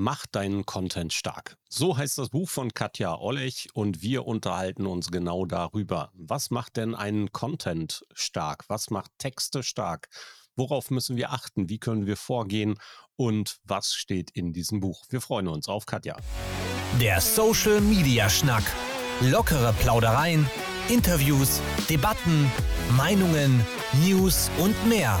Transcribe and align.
Mach 0.00 0.26
deinen 0.26 0.64
Content 0.64 1.12
stark. 1.12 1.56
So 1.68 1.96
heißt 1.96 2.18
das 2.18 2.28
Buch 2.28 2.48
von 2.48 2.72
Katja 2.72 3.16
Ollech 3.18 3.66
und 3.74 4.00
wir 4.00 4.28
unterhalten 4.28 4.86
uns 4.86 5.10
genau 5.10 5.44
darüber. 5.44 6.12
Was 6.14 6.52
macht 6.52 6.76
denn 6.76 6.94
einen 6.94 7.32
Content 7.32 8.04
stark? 8.12 8.64
Was 8.68 8.90
macht 8.90 9.10
Texte 9.18 9.64
stark? 9.64 10.06
Worauf 10.54 10.92
müssen 10.92 11.16
wir 11.16 11.32
achten? 11.32 11.68
Wie 11.68 11.80
können 11.80 12.06
wir 12.06 12.16
vorgehen? 12.16 12.78
Und 13.16 13.58
was 13.64 13.92
steht 13.92 14.30
in 14.30 14.52
diesem 14.52 14.78
Buch? 14.78 15.02
Wir 15.10 15.20
freuen 15.20 15.48
uns 15.48 15.66
auf 15.66 15.84
Katja. 15.84 16.16
Der 17.00 17.20
Social 17.20 17.80
Media 17.80 18.30
Schnack. 18.30 18.62
Lockere 19.20 19.74
Plaudereien, 19.80 20.48
Interviews, 20.88 21.60
Debatten, 21.90 22.52
Meinungen, 22.96 23.66
News 24.04 24.48
und 24.58 24.76
mehr. 24.88 25.20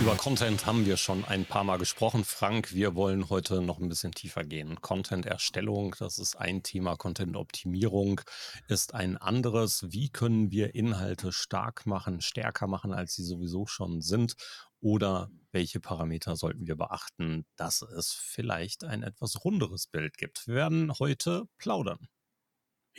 Über 0.00 0.14
Content 0.14 0.64
haben 0.64 0.86
wir 0.86 0.96
schon 0.96 1.24
ein 1.24 1.44
paar 1.44 1.64
Mal 1.64 1.76
gesprochen. 1.76 2.24
Frank, 2.24 2.72
wir 2.72 2.94
wollen 2.94 3.30
heute 3.30 3.60
noch 3.60 3.80
ein 3.80 3.88
bisschen 3.88 4.12
tiefer 4.12 4.44
gehen. 4.44 4.80
Content-Erstellung, 4.80 5.96
das 5.98 6.18
ist 6.18 6.36
ein 6.36 6.62
Thema. 6.62 6.96
Content-Optimierung 6.96 8.20
ist 8.68 8.94
ein 8.94 9.16
anderes. 9.16 9.86
Wie 9.90 10.08
können 10.08 10.52
wir 10.52 10.76
Inhalte 10.76 11.32
stark 11.32 11.84
machen, 11.84 12.20
stärker 12.20 12.68
machen, 12.68 12.92
als 12.92 13.14
sie 13.14 13.24
sowieso 13.24 13.66
schon 13.66 14.00
sind? 14.00 14.34
Oder 14.80 15.30
welche 15.50 15.80
Parameter 15.80 16.36
sollten 16.36 16.68
wir 16.68 16.76
beachten, 16.76 17.44
dass 17.56 17.82
es 17.82 18.12
vielleicht 18.12 18.84
ein 18.84 19.02
etwas 19.02 19.44
runderes 19.44 19.88
Bild 19.88 20.16
gibt? 20.16 20.46
Wir 20.46 20.54
werden 20.54 20.92
heute 21.00 21.48
plaudern. 21.58 22.08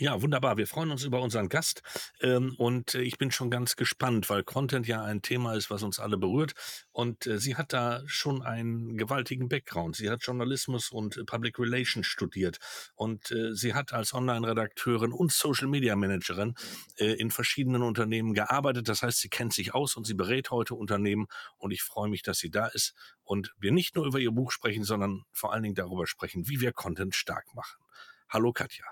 Ja, 0.02 0.22
wunderbar. 0.22 0.56
Wir 0.56 0.66
freuen 0.66 0.92
uns 0.92 1.04
über 1.04 1.22
unseren 1.22 1.50
Gast 1.50 1.84
ähm, 2.22 2.56
und 2.58 2.96
äh, 2.96 3.02
ich 3.02 3.18
bin 3.18 3.32
schon 3.32 3.52
ganz 3.52 3.76
gespannt, 3.76 4.30
weil 4.30 4.46
Content 4.46 4.88
ja 4.88 5.04
ein 5.04 5.22
Thema 5.22 5.56
ist, 5.56 5.70
was 5.70 5.84
uns 5.84 6.00
alle 6.00 6.16
berührt. 6.16 6.54
Und 6.94 7.28
äh, 7.28 7.38
sie 7.38 7.58
hat 7.58 7.74
da 7.74 8.02
schon 8.06 8.42
einen 8.42 8.96
gewaltigen 8.96 9.50
Background. 9.50 9.98
Sie 9.98 10.10
hat 10.10 10.24
Journalismus 10.24 10.90
und 10.90 11.18
äh, 11.18 11.26
Public 11.26 11.60
Relations 11.60 12.08
studiert 12.08 12.60
und 12.96 13.30
äh, 13.32 13.54
sie 13.54 13.74
hat 13.74 13.92
als 13.92 14.14
Online-Redakteurin 14.14 15.12
und 15.12 15.34
Social 15.34 15.68
Media 15.68 15.98
Managerin 15.98 16.56
äh, 16.96 17.16
in 17.16 17.30
verschiedenen 17.30 17.82
Unternehmen 17.82 18.34
gearbeitet. 18.34 18.88
Das 18.88 19.04
heißt, 19.04 19.20
sie 19.20 19.28
kennt 19.28 19.52
sich 19.54 19.76
aus 19.76 19.98
und 19.98 20.08
sie 20.08 20.14
berät 20.14 20.50
heute 20.50 20.76
Unternehmen 20.76 21.28
und 21.58 21.72
ich 21.72 21.84
freue 21.84 22.08
mich, 22.08 22.24
dass 22.24 22.38
sie 22.38 22.52
da 22.52 22.68
ist 22.68 22.94
und 23.24 23.54
wir 23.60 23.74
nicht 23.74 23.98
nur 23.98 24.06
über 24.06 24.20
ihr 24.20 24.32
Buch 24.32 24.52
sprechen, 24.52 24.86
sondern 24.86 25.26
vor 25.34 25.52
allen 25.52 25.64
Dingen 25.64 25.76
darüber 25.76 26.08
sprechen, 26.08 26.48
wie 26.48 26.62
wir 26.62 26.72
Content 26.72 27.16
stark 27.16 27.54
machen. 27.54 27.84
Hallo 28.30 28.54
Katja. 28.54 28.86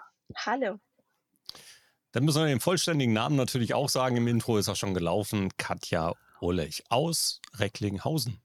Hallo. 0.45 0.81
Dann 2.17 2.25
müssen 2.25 2.41
wir 2.41 2.47
den 2.47 2.59
vollständigen 2.59 3.13
Namen 3.13 3.35
natürlich 3.35 3.75
auch 3.75 3.89
sagen. 3.89 4.17
Im 4.17 4.27
Intro 4.27 4.57
ist 4.57 4.67
er 4.67 4.75
schon 4.75 4.95
gelaufen. 4.95 5.55
Katja 5.57 6.15
Ollech 6.41 6.83
aus 6.89 7.43
Recklinghausen. 7.53 8.41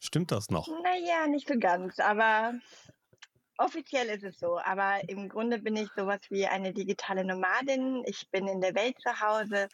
Stimmt 0.00 0.32
das 0.32 0.48
noch? 0.48 0.68
Naja, 0.68 1.26
nicht 1.26 1.46
so 1.46 1.58
ganz, 1.58 1.98
aber 1.98 2.54
offiziell 3.58 4.06
ist 4.06 4.24
es 4.24 4.38
so. 4.38 4.58
Aber 4.58 5.06
im 5.06 5.28
Grunde 5.28 5.58
bin 5.58 5.76
ich 5.76 5.90
sowas 5.94 6.20
wie 6.30 6.46
eine 6.46 6.72
digitale 6.72 7.26
Nomadin. 7.26 8.04
Ich 8.06 8.30
bin 8.30 8.48
in 8.48 8.62
der 8.62 8.74
Welt 8.74 8.96
zu 9.02 9.20
Hause 9.20 9.68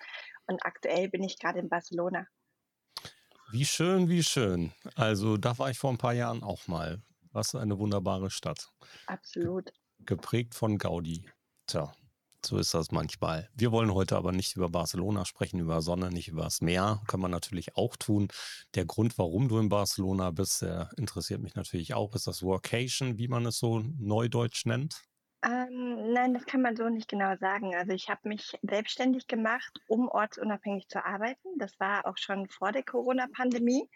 und 0.48 0.66
aktuell 0.66 1.08
bin 1.08 1.22
ich 1.22 1.38
gerade 1.38 1.60
in 1.60 1.68
Barcelona. 1.68 2.26
Wie 3.52 3.64
schön, 3.64 4.08
wie 4.08 4.24
schön. 4.24 4.72
Also 4.96 5.36
da 5.36 5.56
war 5.56 5.70
ich 5.70 5.78
vor 5.78 5.92
ein 5.92 5.98
paar 5.98 6.14
Jahren 6.14 6.42
auch 6.42 6.66
mal. 6.66 7.00
Was 7.30 7.54
eine 7.54 7.78
wunderbare 7.78 8.28
Stadt. 8.28 8.72
Absolut. 9.06 9.72
Geprägt 10.00 10.56
von 10.56 10.78
Gaudi. 10.78 11.30
Tja, 11.68 11.92
so 12.44 12.58
ist 12.58 12.74
das 12.74 12.90
manchmal. 12.90 13.48
Wir 13.54 13.72
wollen 13.72 13.92
heute 13.94 14.16
aber 14.16 14.32
nicht 14.32 14.56
über 14.56 14.68
Barcelona 14.68 15.24
sprechen, 15.24 15.60
über 15.60 15.82
Sonne, 15.82 16.10
nicht 16.10 16.28
über 16.28 16.44
das 16.44 16.60
Meer. 16.60 17.00
Kann 17.06 17.20
man 17.20 17.30
natürlich 17.30 17.76
auch 17.76 17.96
tun. 17.96 18.28
Der 18.74 18.84
Grund, 18.84 19.18
warum 19.18 19.48
du 19.48 19.58
in 19.58 19.68
Barcelona 19.68 20.30
bist, 20.30 20.62
der 20.62 20.90
interessiert 20.96 21.40
mich 21.40 21.54
natürlich 21.54 21.94
auch. 21.94 22.14
Ist 22.14 22.26
das 22.26 22.42
Workation, 22.42 23.18
wie 23.18 23.28
man 23.28 23.46
es 23.46 23.58
so 23.58 23.82
neudeutsch 23.98 24.66
nennt? 24.66 25.02
Ähm, 25.42 26.12
nein, 26.12 26.34
das 26.34 26.44
kann 26.44 26.62
man 26.62 26.76
so 26.76 26.88
nicht 26.88 27.08
genau 27.08 27.34
sagen. 27.36 27.74
Also 27.74 27.92
ich 27.92 28.08
habe 28.08 28.28
mich 28.28 28.58
selbstständig 28.62 29.26
gemacht, 29.26 29.78
um 29.88 30.08
ortsunabhängig 30.08 30.88
zu 30.88 31.04
arbeiten. 31.04 31.58
Das 31.58 31.78
war 31.78 32.06
auch 32.06 32.18
schon 32.18 32.48
vor 32.48 32.72
der 32.72 32.82
Corona-Pandemie. 32.82 33.88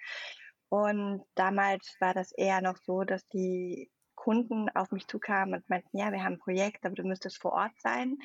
Und 0.70 1.22
damals 1.34 1.96
war 2.00 2.14
das 2.14 2.32
eher 2.32 2.62
noch 2.62 2.78
so, 2.78 3.04
dass 3.04 3.26
die 3.28 3.90
Kunden 4.24 4.70
auf 4.70 4.90
mich 4.90 5.06
zukamen 5.06 5.52
und 5.52 5.68
meinten, 5.68 5.98
ja, 5.98 6.10
wir 6.10 6.24
haben 6.24 6.34
ein 6.34 6.38
Projekt, 6.38 6.86
aber 6.86 6.94
du 6.94 7.02
müsstest 7.02 7.38
vor 7.38 7.52
Ort 7.52 7.78
sein. 7.78 8.16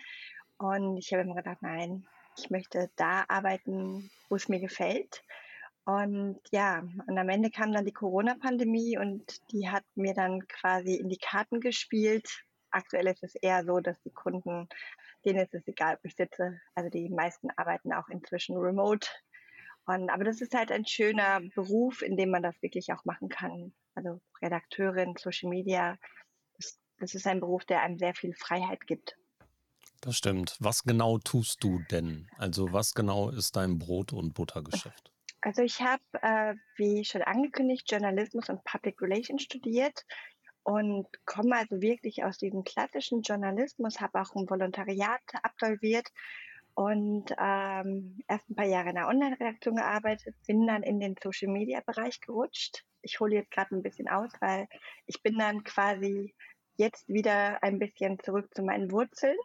Und 0.58 0.96
ich 0.96 1.12
habe 1.12 1.24
immer 1.24 1.36
gedacht, 1.36 1.58
nein, 1.60 2.08
ich 2.38 2.50
möchte 2.50 2.90
da 2.96 3.26
arbeiten, 3.28 4.10
wo 4.30 4.38
es 4.38 4.48
mir 4.48 4.62
gefällt. 4.62 5.22
Und 5.84 6.40
ja, 6.52 6.88
und 7.08 7.18
am 7.18 7.28
Ende 7.28 7.52
kam 7.52 7.74
dann 7.74 7.84
die 7.84 7.92
Corona-Pandemie 7.92 8.98
und 8.98 9.42
die 9.52 9.70
hat 9.70 9.84
mir 9.96 10.14
dann 10.14 10.48
quasi 10.48 10.96
in 10.96 11.10
die 11.10 11.18
Karten 11.18 11.60
gespielt. 11.60 12.30
Aktuell 12.72 13.08
ist 13.08 13.24
es 13.24 13.36
eher 13.36 13.66
so, 13.66 13.82
dass 13.82 14.02
die 14.04 14.14
Kunden, 14.14 14.70
denen 15.26 15.40
ist 15.40 15.54
es 15.54 15.68
egal, 15.68 15.96
ob 15.96 16.06
ich 16.06 16.16
sitze. 16.16 16.62
Also 16.76 16.90
die 16.90 17.10
meisten 17.10 17.50
arbeiten 17.58 17.92
auch 17.92 18.08
inzwischen 18.08 18.56
remote. 18.56 19.06
Und, 19.86 20.10
aber 20.10 20.24
das 20.24 20.40
ist 20.40 20.56
halt 20.56 20.72
ein 20.72 20.86
schöner 20.86 21.42
Beruf, 21.56 22.04
in 22.04 22.16
dem 22.16 22.30
man 22.32 22.44
das 22.44 22.62
wirklich 22.62 22.94
auch 22.94 23.04
machen 23.04 23.28
kann 23.28 23.74
also 23.96 24.22
Redakteurin, 24.42 25.16
Social 25.18 25.50
Media, 25.50 25.98
das, 27.00 27.14
ist 27.14 27.28
ein 27.28 27.40
Beruf, 27.40 27.66
der 27.66 27.82
einem 27.82 27.98
sehr 27.98 28.14
viel 28.14 28.34
Freiheit 28.34 28.86
gibt. 28.88 29.16
Das 30.02 30.16
stimmt. 30.16 30.56
Was 30.60 30.84
genau 30.84 31.18
tust 31.18 31.64
du 31.64 31.80
denn? 31.92 32.28
Also 32.38 32.72
was 32.72 32.94
genau 32.94 33.30
ist 33.30 33.56
dein 33.56 33.80
Brot- 33.80 34.14
und 34.14 34.34
Buttergeschäft? 34.34 35.12
Also 35.42 35.62
ich 35.62 35.82
habe, 35.82 36.04
äh, 36.22 36.56
wie 36.76 37.06
schon 37.06 37.22
angekündigt, 37.22 37.90
Journalismus 37.90 38.50
und 38.50 38.64
Public 38.64 39.02
Relations 39.02 39.42
studiert 39.42 40.06
und 40.64 41.08
komme 41.26 41.56
also 41.58 41.82
wirklich 41.82 42.24
aus 42.24 42.38
diesem 42.38 42.64
klassischen 42.64 43.22
Journalismus, 43.22 44.02
habe 44.02 44.22
auch 44.22 44.36
ein 44.36 44.50
Volontariat 44.50 45.22
absolviert 45.44 46.08
und 46.80 47.36
ähm, 47.38 48.20
erst 48.30 48.50
ein 48.50 48.56
paar 48.56 48.66
Jahre 48.66 48.88
in 48.88 48.96
der 48.96 49.10
Online-Redaktion 49.10 49.76
gearbeitet, 49.76 50.34
bin 50.48 50.66
dann 50.66 50.82
in 50.82 51.02
den 51.02 51.14
Social-Media-Bereich 51.22 52.22
gerutscht. 52.22 52.86
Ich 53.02 53.20
hole 53.20 53.36
jetzt 53.36 53.52
gerade 53.52 53.76
ein 53.76 53.84
bisschen 53.84 54.08
aus, 54.08 54.32
weil 54.40 54.66
ich 55.06 55.22
bin 55.22 55.38
dann 55.38 55.66
quasi 55.66 56.34
jetzt 56.78 57.06
wieder 57.10 57.62
ein 57.64 57.80
bisschen 57.80 58.18
zurück 58.20 58.48
zu 58.56 58.64
meinen 58.64 58.94
Wurzeln 58.94 59.36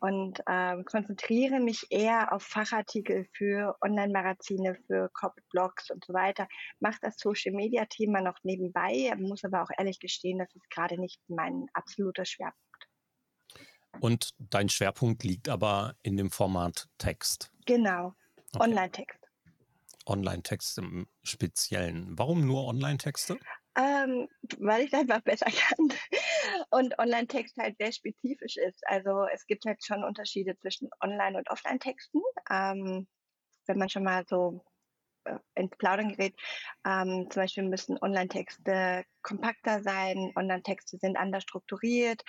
und 0.00 0.42
ähm, 0.46 0.84
konzentriere 0.84 1.60
mich 1.60 1.86
eher 1.88 2.34
auf 2.34 2.42
Fachartikel 2.42 3.26
für 3.32 3.78
Online-Magazine, 3.80 4.76
für 4.86 5.08
Copy-Blogs 5.14 5.90
und 5.90 6.04
so 6.04 6.12
weiter. 6.12 6.46
Mache 6.78 6.98
das 7.00 7.16
Social-Media-Thema 7.16 8.20
noch 8.20 8.36
nebenbei, 8.42 9.14
muss 9.16 9.44
aber 9.44 9.62
auch 9.62 9.70
ehrlich 9.78 9.98
gestehen, 9.98 10.40
das 10.40 10.54
ist 10.54 10.68
gerade 10.68 11.00
nicht 11.00 11.22
mein 11.28 11.68
absoluter 11.72 12.26
Schwerpunkt. 12.26 12.65
Und 14.00 14.30
dein 14.38 14.68
Schwerpunkt 14.68 15.24
liegt 15.24 15.48
aber 15.48 15.94
in 16.02 16.16
dem 16.16 16.30
Format 16.30 16.88
Text. 16.98 17.52
Genau, 17.66 18.14
okay. 18.52 18.64
Online-Text. 18.64 19.18
Online-Text 20.06 20.78
im 20.78 21.08
Speziellen. 21.22 22.16
Warum 22.18 22.46
nur 22.46 22.66
Online-Texte? 22.66 23.38
Ähm, 23.76 24.28
weil 24.58 24.84
ich 24.84 24.92
es 24.92 24.98
einfach 24.98 25.20
besser 25.20 25.46
kann 25.50 25.92
und 26.70 26.98
Online-Text 26.98 27.56
halt 27.58 27.76
sehr 27.78 27.92
spezifisch 27.92 28.56
ist. 28.56 28.80
Also 28.86 29.26
es 29.34 29.46
gibt 29.46 29.64
halt 29.66 29.84
schon 29.84 30.04
Unterschiede 30.04 30.56
zwischen 30.56 30.88
Online- 31.00 31.36
und 31.36 31.50
Offline-Texten. 31.50 32.20
Ähm, 32.50 33.06
wenn 33.66 33.78
man 33.78 33.88
schon 33.88 34.04
mal 34.04 34.24
so 34.28 34.64
ins 35.54 35.76
Plaudern 35.76 36.10
gerät. 36.10 36.34
Ähm, 36.84 37.28
zum 37.30 37.42
Beispiel 37.42 37.64
müssen 37.64 37.98
Online-Texte 38.00 39.04
kompakter 39.22 39.82
sein, 39.82 40.32
Online-Texte 40.36 40.98
sind 40.98 41.16
anders 41.16 41.42
strukturiert, 41.42 42.22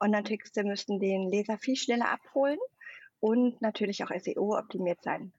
Online-Texte 0.00 0.64
müssen 0.64 0.98
den 0.98 1.30
Leser 1.30 1.58
viel 1.58 1.76
schneller 1.76 2.10
abholen 2.10 2.58
und 3.20 3.60
natürlich 3.62 4.04
auch 4.04 4.10
SEO 4.10 4.58
optimiert 4.58 5.02
sein. 5.02 5.32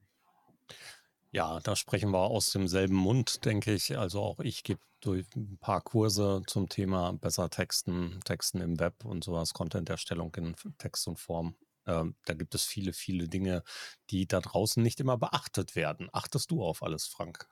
Ja, 1.31 1.59
da 1.61 1.75
sprechen 1.75 2.11
wir 2.11 2.19
aus 2.19 2.51
demselben 2.51 2.95
Mund, 2.95 3.43
denke 3.45 3.73
ich. 3.73 3.97
Also 3.97 4.21
auch 4.21 4.39
ich 4.39 4.63
gebe 4.63 4.79
durch 5.01 5.25
ein 5.35 5.57
paar 5.59 5.81
Kurse 5.81 6.43
zum 6.45 6.69
Thema 6.69 7.13
besser 7.13 7.49
Texten, 7.49 8.19
Texten 8.23 8.61
im 8.61 8.79
Web 8.79 9.03
und 9.03 9.23
sowas, 9.23 9.53
Content-Erstellung 9.53 10.33
in 10.35 10.55
Text 10.77 11.07
und 11.07 11.19
Form 11.19 11.55
ähm, 11.85 12.15
da 12.25 12.33
gibt 12.33 12.55
es 12.55 12.65
viele, 12.65 12.93
viele 12.93 13.27
Dinge, 13.29 13.63
die 14.09 14.27
da 14.27 14.39
draußen 14.39 14.81
nicht 14.81 14.99
immer 14.99 15.17
beachtet 15.17 15.75
werden. 15.75 16.09
Achtest 16.13 16.51
du 16.51 16.63
auf 16.63 16.83
alles, 16.83 17.07
Frank? 17.07 17.47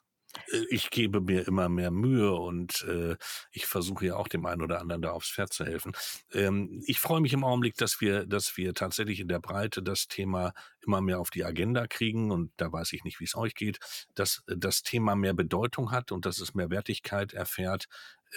Äh, 0.52 0.66
ich 0.70 0.90
gebe 0.90 1.22
mir 1.22 1.48
immer 1.48 1.70
mehr 1.70 1.92
Mühe 1.92 2.34
und 2.34 2.84
äh, 2.88 3.16
ich 3.52 3.66
versuche 3.66 4.08
ja 4.08 4.16
auch 4.16 4.28
dem 4.28 4.46
einen 4.46 4.62
oder 4.62 4.80
anderen 4.80 5.02
da 5.02 5.12
aufs 5.12 5.30
Pferd 5.30 5.54
zu 5.54 5.66
helfen. 5.66 5.94
Ähm, 6.34 6.82
ich 6.86 7.00
freue 7.00 7.22
mich 7.22 7.34
im 7.34 7.44
Augenblick, 7.44 7.76
dass 7.76 8.02
wir, 8.02 8.26
dass 8.26 8.58
wir 8.58 8.74
tatsächlich 8.74 9.20
in 9.20 9.28
der 9.28 9.40
Breite 9.40 9.84
das 9.84 10.08
Thema 10.08 10.54
immer 10.86 11.02
mehr 11.02 11.20
auf 11.20 11.30
die 11.30 11.44
Agenda 11.44 11.88
kriegen 11.88 12.32
und 12.32 12.52
da 12.58 12.72
weiß 12.72 12.94
ich 12.94 13.04
nicht, 13.04 13.20
wie 13.20 13.26
es 13.26 13.36
euch 13.36 13.56
geht, 13.56 13.80
dass 14.16 14.44
das 14.48 14.84
Thema 14.84 15.16
mehr 15.16 15.34
Bedeutung 15.34 15.92
hat 15.92 16.12
und 16.12 16.26
dass 16.26 16.40
es 16.40 16.54
mehr 16.54 16.70
Wertigkeit 16.70 17.34
erfährt, 17.34 17.88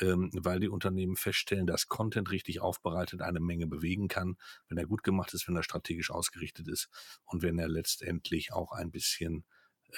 ähm, 0.01 0.31
weil 0.35 0.61
die 0.61 0.69
Unternehmen 0.69 1.17
feststellen, 1.17 1.67
dass 1.67 1.89
Content 1.89 2.31
richtig 2.31 2.61
aufbereitet 2.61 3.23
eine 3.23 3.41
Menge 3.41 3.67
bewegen 3.67 4.09
kann, 4.09 4.37
wenn 4.69 4.79
er 4.79 4.87
gut 4.87 5.03
gemacht 5.03 5.35
ist, 5.35 5.49
wenn 5.49 5.57
er 5.57 5.63
strategisch 5.63 6.11
ausgerichtet 6.11 6.69
ist 6.69 6.89
und 7.25 7.43
wenn 7.43 7.59
er 7.59 7.69
letztendlich 7.69 8.53
auch 8.53 8.73
ein 8.73 8.91
bisschen 8.91 9.45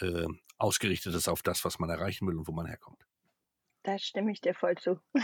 äh, 0.01 0.27
ausgerichtet 0.59 1.15
ist 1.15 1.29
auf 1.29 1.43
das, 1.43 1.65
was 1.65 1.79
man 1.79 1.91
erreichen 1.91 2.27
will 2.27 2.37
und 2.37 2.49
wo 2.49 2.53
man 2.53 2.67
herkommt. 2.67 3.07
Da 3.87 4.01
stimme 4.01 4.33
ich 4.33 4.41
dir 4.41 4.53
voll 4.53 4.75
zu. 4.77 4.99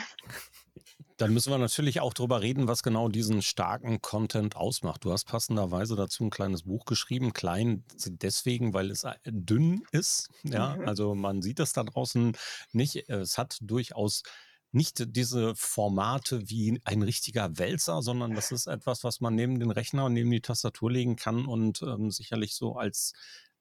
Dann 1.17 1.35
müssen 1.35 1.51
wir 1.51 1.59
natürlich 1.59 2.01
auch 2.01 2.15
darüber 2.15 2.43
reden, 2.43 2.69
was 2.69 2.85
genau 2.85 3.09
diesen 3.09 3.43
starken 3.43 4.01
Content 4.01 4.55
ausmacht. 4.55 5.05
Du 5.05 5.13
hast 5.13 5.25
passenderweise 5.25 5.97
dazu 5.97 6.25
ein 6.25 6.31
kleines 6.31 6.63
Buch 6.63 6.85
geschrieben, 6.85 7.33
klein 7.33 7.85
deswegen, 8.07 8.73
weil 8.73 8.91
es 8.93 9.03
äh, 9.03 9.15
dünn 9.25 9.83
ist. 9.91 10.31
Ja, 10.45 10.77
mhm. 10.77 10.89
also 10.89 11.17
man 11.17 11.43
sieht 11.43 11.59
es 11.59 11.73
da 11.73 11.83
draußen 11.83 12.37
nicht. 12.73 13.09
Es 13.09 13.37
hat 13.37 13.59
durchaus 13.61 14.23
nicht 14.73 15.17
diese 15.17 15.55
Formate 15.55 16.49
wie 16.49 16.81
ein 16.85 17.03
richtiger 17.03 17.59
Wälzer, 17.59 18.03
sondern 18.03 18.35
das 18.35 18.53
ist 18.53 18.67
etwas, 18.67 19.05
was 19.05 19.21
man 19.21 19.35
neben 19.35 19.61
den 19.61 19.71
Rechner 19.71 20.07
und 20.07 20.15
neben 20.15 20.31
die 20.31 20.41
Tastatur 20.41 20.91
legen 20.91 21.17
kann 21.17 21.47
und 21.47 21.83
ähm, 21.83 22.11
sicherlich 22.11 22.55
so 22.55 22.77
als 22.77 23.13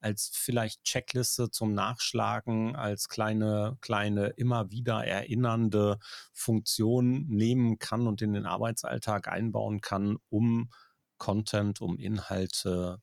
als 0.02 0.31
vielleicht 0.34 0.84
Checkliste 0.84 1.52
zum 1.52 1.74
Nachschlagen, 1.74 2.75
als 2.75 3.08
kleine, 3.08 3.78
kleine, 3.81 4.30
immer 4.30 4.72
wieder 4.72 5.06
erinnernde 5.06 6.00
Funktion 6.34 7.28
nehmen 7.28 7.78
kann 7.78 8.08
und 8.08 8.22
in 8.22 8.34
den 8.34 8.48
Arbeitsalltag 8.48 9.28
einbauen 9.28 9.80
kann, 9.80 10.18
um 10.30 10.72
Content, 11.18 11.81
um 11.81 12.00
Inhalte 12.00 13.00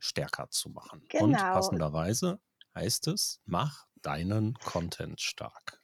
stärker 0.00 0.50
zu 0.50 0.70
machen. 0.70 1.04
Genau. 1.08 1.24
Und 1.24 1.36
passenderweise 1.36 2.40
heißt 2.74 3.06
es, 3.08 3.40
mach 3.44 3.86
deinen 4.02 4.54
Content 4.54 5.20
stark. 5.20 5.79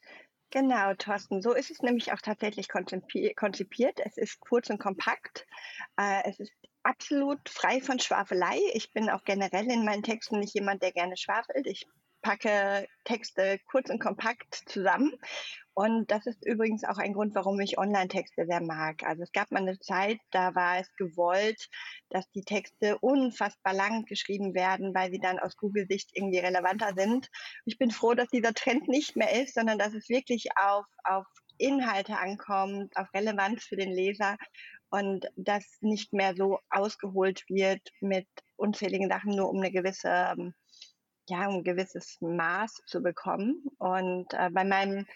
Genau, 0.56 0.94
Thorsten. 0.94 1.42
So 1.42 1.52
ist 1.52 1.70
es 1.70 1.82
nämlich 1.82 2.14
auch 2.14 2.22
tatsächlich 2.22 2.70
konzipiert. 2.70 4.00
Es 4.02 4.16
ist 4.16 4.40
kurz 4.40 4.70
und 4.70 4.78
kompakt. 4.78 5.46
Äh, 5.98 6.22
es 6.24 6.40
ist 6.40 6.52
absolut 6.82 7.46
frei 7.50 7.82
von 7.82 7.98
Schwafelei. 7.98 8.58
Ich 8.72 8.90
bin 8.94 9.10
auch 9.10 9.22
generell 9.24 9.70
in 9.70 9.84
meinen 9.84 10.02
Texten 10.02 10.38
nicht 10.38 10.54
jemand, 10.54 10.80
der 10.80 10.92
gerne 10.92 11.18
schwafelt. 11.18 11.66
Ich 11.66 11.86
packe 12.26 12.88
Texte 13.04 13.60
kurz 13.70 13.88
und 13.88 14.00
kompakt 14.00 14.62
zusammen. 14.66 15.12
Und 15.74 16.10
das 16.10 16.26
ist 16.26 16.44
übrigens 16.44 16.82
auch 16.82 16.98
ein 16.98 17.12
Grund, 17.12 17.36
warum 17.36 17.60
ich 17.60 17.78
Online-Texte 17.78 18.46
sehr 18.46 18.60
mag. 18.60 19.04
Also 19.04 19.22
es 19.22 19.30
gab 19.30 19.52
mal 19.52 19.60
eine 19.60 19.78
Zeit, 19.78 20.18
da 20.32 20.54
war 20.56 20.80
es 20.80 20.92
gewollt, 20.96 21.68
dass 22.08 22.28
die 22.32 22.42
Texte 22.42 22.98
unfassbar 22.98 23.74
lang 23.74 24.06
geschrieben 24.06 24.54
werden, 24.54 24.92
weil 24.92 25.12
sie 25.12 25.20
dann 25.20 25.38
aus 25.38 25.56
Google-Sicht 25.56 26.10
irgendwie 26.14 26.40
relevanter 26.40 26.94
sind. 26.96 27.28
Ich 27.64 27.78
bin 27.78 27.92
froh, 27.92 28.14
dass 28.14 28.28
dieser 28.28 28.54
Trend 28.54 28.88
nicht 28.88 29.14
mehr 29.14 29.40
ist, 29.40 29.54
sondern 29.54 29.78
dass 29.78 29.94
es 29.94 30.08
wirklich 30.08 30.48
auf, 30.56 30.86
auf 31.04 31.26
Inhalte 31.58 32.18
ankommt, 32.18 32.96
auf 32.96 33.06
Relevanz 33.14 33.64
für 33.64 33.76
den 33.76 33.92
Leser 33.92 34.36
und 34.90 35.26
das 35.36 35.64
nicht 35.80 36.12
mehr 36.12 36.34
so 36.34 36.58
ausgeholt 36.70 37.44
wird 37.48 37.82
mit 38.00 38.26
unzähligen 38.56 39.08
Sachen, 39.08 39.36
nur 39.36 39.48
um 39.50 39.58
eine 39.58 39.70
gewisse, 39.70 40.08
ähm, 40.08 40.54
ja, 41.28 41.48
um 41.48 41.56
ein 41.56 41.64
gewisses 41.64 42.18
Maß 42.20 42.82
zu 42.86 43.02
bekommen. 43.02 43.64
Und 43.78 44.32
äh, 44.32 44.50
bei 44.50 44.64
meinem 44.64 45.06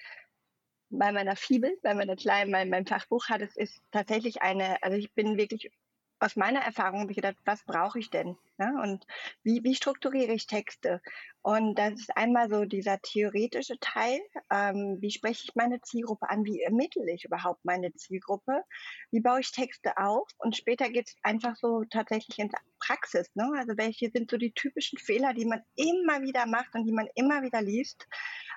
bei 0.91 1.13
meiner 1.13 1.37
Fibel, 1.37 1.79
bei 1.83 1.95
meiner 1.95 2.17
kleinen, 2.17 2.51
bei 2.51 2.65
meinem 2.65 2.87
Fachbuch 2.87 3.29
hat 3.29 3.43
es 3.43 3.57
ist 3.57 3.81
tatsächlich 3.93 4.43
eine, 4.43 4.83
also 4.83 4.97
ich 4.97 5.13
bin 5.15 5.37
wirklich 5.39 5.71
aus 6.21 6.37
meiner 6.37 6.61
Erfahrung 6.61 7.01
habe 7.01 7.13
ich 7.13 7.17
gedacht, 7.17 7.37
was 7.45 7.65
brauche 7.65 7.99
ich 7.99 8.11
denn? 8.11 8.37
Ja, 8.59 8.83
und 8.83 9.07
wie, 9.43 9.65
wie 9.65 9.75
strukturiere 9.75 10.33
ich 10.33 10.47
Texte? 10.47 11.01
Und 11.43 11.79
das 11.79 11.95
ist 11.95 12.17
einmal 12.17 12.51
so 12.51 12.67
dieser 12.67 13.01
theoretische 13.01 13.79
Teil. 13.81 14.21
Ähm, 14.51 14.99
wie 15.01 15.11
spreche 15.11 15.45
ich 15.45 15.55
meine 15.55 15.81
Zielgruppe 15.81 16.29
an? 16.29 16.45
Wie 16.45 16.61
ermittle 16.61 17.11
ich 17.11 17.25
überhaupt 17.25 17.65
meine 17.65 17.95
Zielgruppe? 17.95 18.63
Wie 19.11 19.21
baue 19.21 19.41
ich 19.41 19.51
Texte 19.51 19.97
auf? 19.97 20.29
Und 20.37 20.57
später 20.57 20.91
geht 20.91 21.09
es 21.09 21.17
einfach 21.23 21.57
so 21.57 21.85
tatsächlich 21.85 22.39
in 22.39 22.51
Praxis. 22.79 23.31
Ne? 23.35 23.51
Also 23.57 23.79
welche 23.79 24.11
sind 24.11 24.31
so 24.31 24.37
die 24.37 24.53
typischen 24.53 24.99
Fehler, 24.99 25.33
die 25.33 25.47
man 25.47 25.63
immer 25.77 26.21
wieder 26.21 26.45
macht 26.45 26.75
und 26.75 26.85
die 26.85 26.93
man 26.93 27.09
immer 27.15 27.43
wieder 27.43 27.63
liest? 27.63 28.07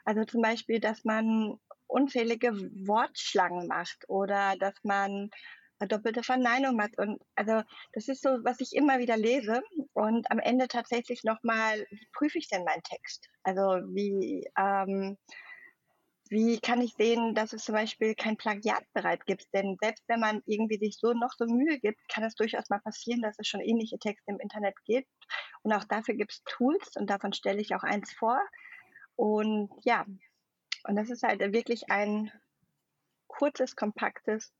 Also 0.04 0.26
zum 0.26 0.42
Beispiel, 0.42 0.82
dass 0.82 1.06
man 1.06 1.58
unzählige 1.88 2.52
Wortschlangen 2.88 3.68
macht 3.68 4.10
oder 4.10 4.56
dass 4.58 4.74
man 4.84 5.30
doppelte 5.88 6.24
Verneinung 6.24 6.76
macht. 6.76 6.98
Und 6.98 7.22
also 7.36 7.62
das 7.94 8.08
ist 8.08 8.22
so, 8.22 8.30
was 8.44 8.60
ich 8.60 8.74
immer 8.74 9.00
wieder 9.00 9.18
lese. 9.18 9.62
Und 9.94 10.30
am 10.32 10.40
Ende 10.40 10.68
tatsächlich 10.68 11.24
nochmal, 11.24 11.86
wie 11.90 12.08
prüfe 12.14 12.38
ich 12.38 12.48
denn 12.48 12.64
meinen 12.64 12.84
Text? 12.84 13.30
Also 13.44 13.62
wie, 13.94 14.50
ähm, 14.58 15.18
wie 16.30 16.60
kann 16.60 16.82
ich 16.82 16.94
sehen, 16.94 17.36
dass 17.36 17.54
es 17.54 17.64
zum 17.66 17.76
Beispiel 17.76 18.16
kein 18.16 18.38
Plagiat 18.38 18.84
bereit 18.94 19.26
gibt? 19.26 19.46
Denn 19.54 19.78
selbst 19.82 20.04
wenn 20.08 20.20
man 20.20 20.42
irgendwie 20.46 20.78
sich 20.78 20.98
so 21.00 21.14
noch 21.14 21.34
so 21.38 21.46
Mühe 21.46 21.80
gibt, 21.80 22.00
kann 22.10 22.24
es 22.24 22.36
durchaus 22.36 22.70
mal 22.70 22.80
passieren, 22.80 23.22
dass 23.22 23.38
es 23.38 23.48
schon 23.48 23.62
ähnliche 23.62 24.00
Texte 24.00 24.32
im 24.32 24.40
Internet 24.40 24.76
gibt. 24.86 25.10
Und 25.62 25.74
auch 25.74 25.84
dafür 25.84 26.16
gibt 26.16 26.32
es 26.32 26.44
Tools 26.46 26.96
und 26.96 27.10
davon 27.10 27.34
stelle 27.34 27.62
ich 27.62 27.76
auch 27.76 27.84
eins 27.84 28.12
vor. 28.14 28.42
Und 29.16 29.70
ja, 29.84 30.06
und 30.86 30.96
das 30.96 31.10
ist 31.10 31.24
halt 31.24 31.40
wirklich 31.54 31.90
ein 31.92 32.32
kurzes, 33.28 33.76
kompaktes, 33.76 34.54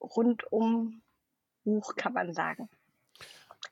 rundum 0.00 1.02
Buch, 1.64 1.94
kann 1.96 2.12
man 2.12 2.32
sagen. 2.32 2.68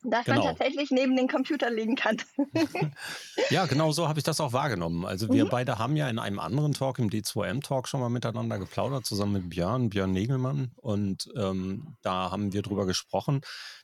Das 0.04 0.26
genau. 0.26 0.44
man 0.44 0.56
tatsächlich 0.56 0.90
neben 0.90 1.16
den 1.16 1.26
Computer 1.26 1.70
legen 1.70 1.96
kann. 1.96 2.18
ja, 3.50 3.66
genau 3.66 3.90
so 3.90 4.06
habe 4.06 4.20
ich 4.20 4.24
das 4.24 4.40
auch 4.40 4.52
wahrgenommen. 4.52 5.04
Also 5.04 5.28
wir 5.32 5.46
mhm. 5.46 5.48
beide 5.48 5.78
haben 5.78 5.96
ja 5.96 6.08
in 6.08 6.20
einem 6.20 6.38
anderen 6.38 6.72
Talk, 6.72 7.00
im 7.00 7.10
D2M-Talk, 7.10 7.88
schon 7.88 8.00
mal 8.00 8.08
miteinander 8.08 8.58
geplaudert, 8.58 9.06
zusammen 9.06 9.32
mit 9.32 9.50
Björn, 9.50 9.90
Björn 9.90 10.12
Negelmann. 10.12 10.70
Und 10.76 11.28
ähm, 11.36 11.96
da 12.02 12.30
haben 12.30 12.52
wir 12.52 12.62
drüber 12.62 12.86
gesprochen. 12.86 13.40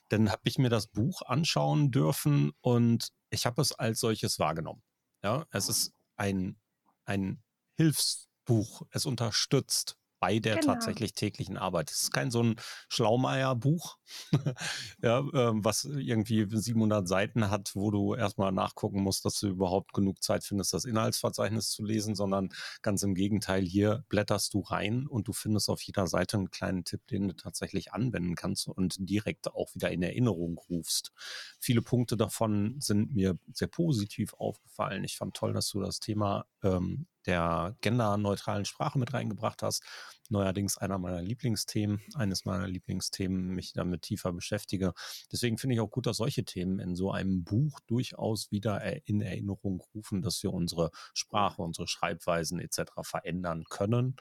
Dann 0.07 0.31
habe 0.31 0.41
ich 0.45 0.57
mir 0.57 0.69
das 0.69 0.87
Buch 0.87 1.21
anschauen 1.23 1.91
dürfen 1.91 2.53
und 2.61 3.09
ich 3.29 3.45
habe 3.45 3.61
es 3.61 3.73
als 3.73 3.99
solches 3.99 4.39
wahrgenommen. 4.39 4.83
Ja, 5.21 5.45
es 5.51 5.67
ist 5.67 5.91
ein, 6.15 6.55
ein 7.03 7.43
Hilfsbuch. 7.75 8.83
Es 8.91 9.05
unterstützt 9.05 9.97
bei 10.25 10.39
der 10.39 10.55
genau. 10.55 10.73
tatsächlich 10.73 11.13
täglichen 11.13 11.55
Arbeit. 11.55 11.91
Es 11.91 12.03
ist 12.03 12.11
kein 12.11 12.31
so 12.31 12.41
ein 12.41 12.55
Schlaumeier-Buch, 12.89 13.99
ja, 15.03 15.19
äh, 15.19 15.51
was 15.53 15.85
irgendwie 15.85 16.47
700 16.49 17.07
Seiten 17.07 17.51
hat, 17.51 17.75
wo 17.75 17.91
du 17.91 18.15
erstmal 18.15 18.51
nachgucken 18.51 19.03
musst, 19.03 19.23
dass 19.25 19.39
du 19.39 19.49
überhaupt 19.49 19.93
genug 19.93 20.23
Zeit 20.23 20.43
findest, 20.43 20.73
das 20.73 20.85
Inhaltsverzeichnis 20.85 21.69
zu 21.69 21.85
lesen, 21.85 22.15
sondern 22.15 22.49
ganz 22.81 23.03
im 23.03 23.13
Gegenteil, 23.13 23.65
hier 23.65 24.03
blätterst 24.09 24.55
du 24.55 24.61
rein 24.61 25.05
und 25.05 25.27
du 25.27 25.33
findest 25.33 25.69
auf 25.69 25.83
jeder 25.83 26.07
Seite 26.07 26.37
einen 26.37 26.49
kleinen 26.49 26.85
Tipp, 26.85 27.05
den 27.05 27.27
du 27.27 27.35
tatsächlich 27.35 27.93
anwenden 27.93 28.33
kannst 28.33 28.67
und 28.67 28.95
direkt 28.97 29.53
auch 29.53 29.75
wieder 29.75 29.91
in 29.91 30.01
Erinnerung 30.01 30.57
rufst. 30.71 31.11
Viele 31.59 31.83
Punkte 31.83 32.17
davon 32.17 32.77
sind 32.79 33.13
mir 33.13 33.37
sehr 33.53 33.67
positiv 33.67 34.33
aufgefallen. 34.33 35.03
Ich 35.03 35.17
fand 35.17 35.35
toll, 35.35 35.53
dass 35.53 35.69
du 35.69 35.81
das 35.81 35.99
Thema 35.99 36.47
ähm, 36.63 37.05
der 37.25 37.75
genderneutralen 37.81 38.65
Sprache 38.65 38.99
mit 38.99 39.13
reingebracht 39.13 39.61
hast. 39.63 39.83
Neuerdings 40.29 40.77
einer 40.77 40.97
meiner 40.97 41.21
Lieblingsthemen, 41.21 42.01
eines 42.15 42.45
meiner 42.45 42.67
Lieblingsthemen, 42.67 43.49
mich 43.49 43.73
damit 43.73 44.01
tiefer 44.03 44.33
beschäftige. 44.33 44.93
Deswegen 45.31 45.57
finde 45.57 45.75
ich 45.75 45.81
auch 45.81 45.91
gut, 45.91 46.07
dass 46.07 46.17
solche 46.17 46.45
Themen 46.45 46.79
in 46.79 46.95
so 46.95 47.11
einem 47.11 47.43
Buch 47.43 47.79
durchaus 47.87 48.51
wieder 48.51 48.81
in 49.07 49.21
Erinnerung 49.21 49.81
rufen, 49.93 50.21
dass 50.21 50.41
wir 50.41 50.51
unsere 50.51 50.91
Sprache, 51.13 51.61
unsere 51.61 51.87
Schreibweisen 51.87 52.59
etc. 52.59 52.91
verändern 53.03 53.63
können, 53.69 54.15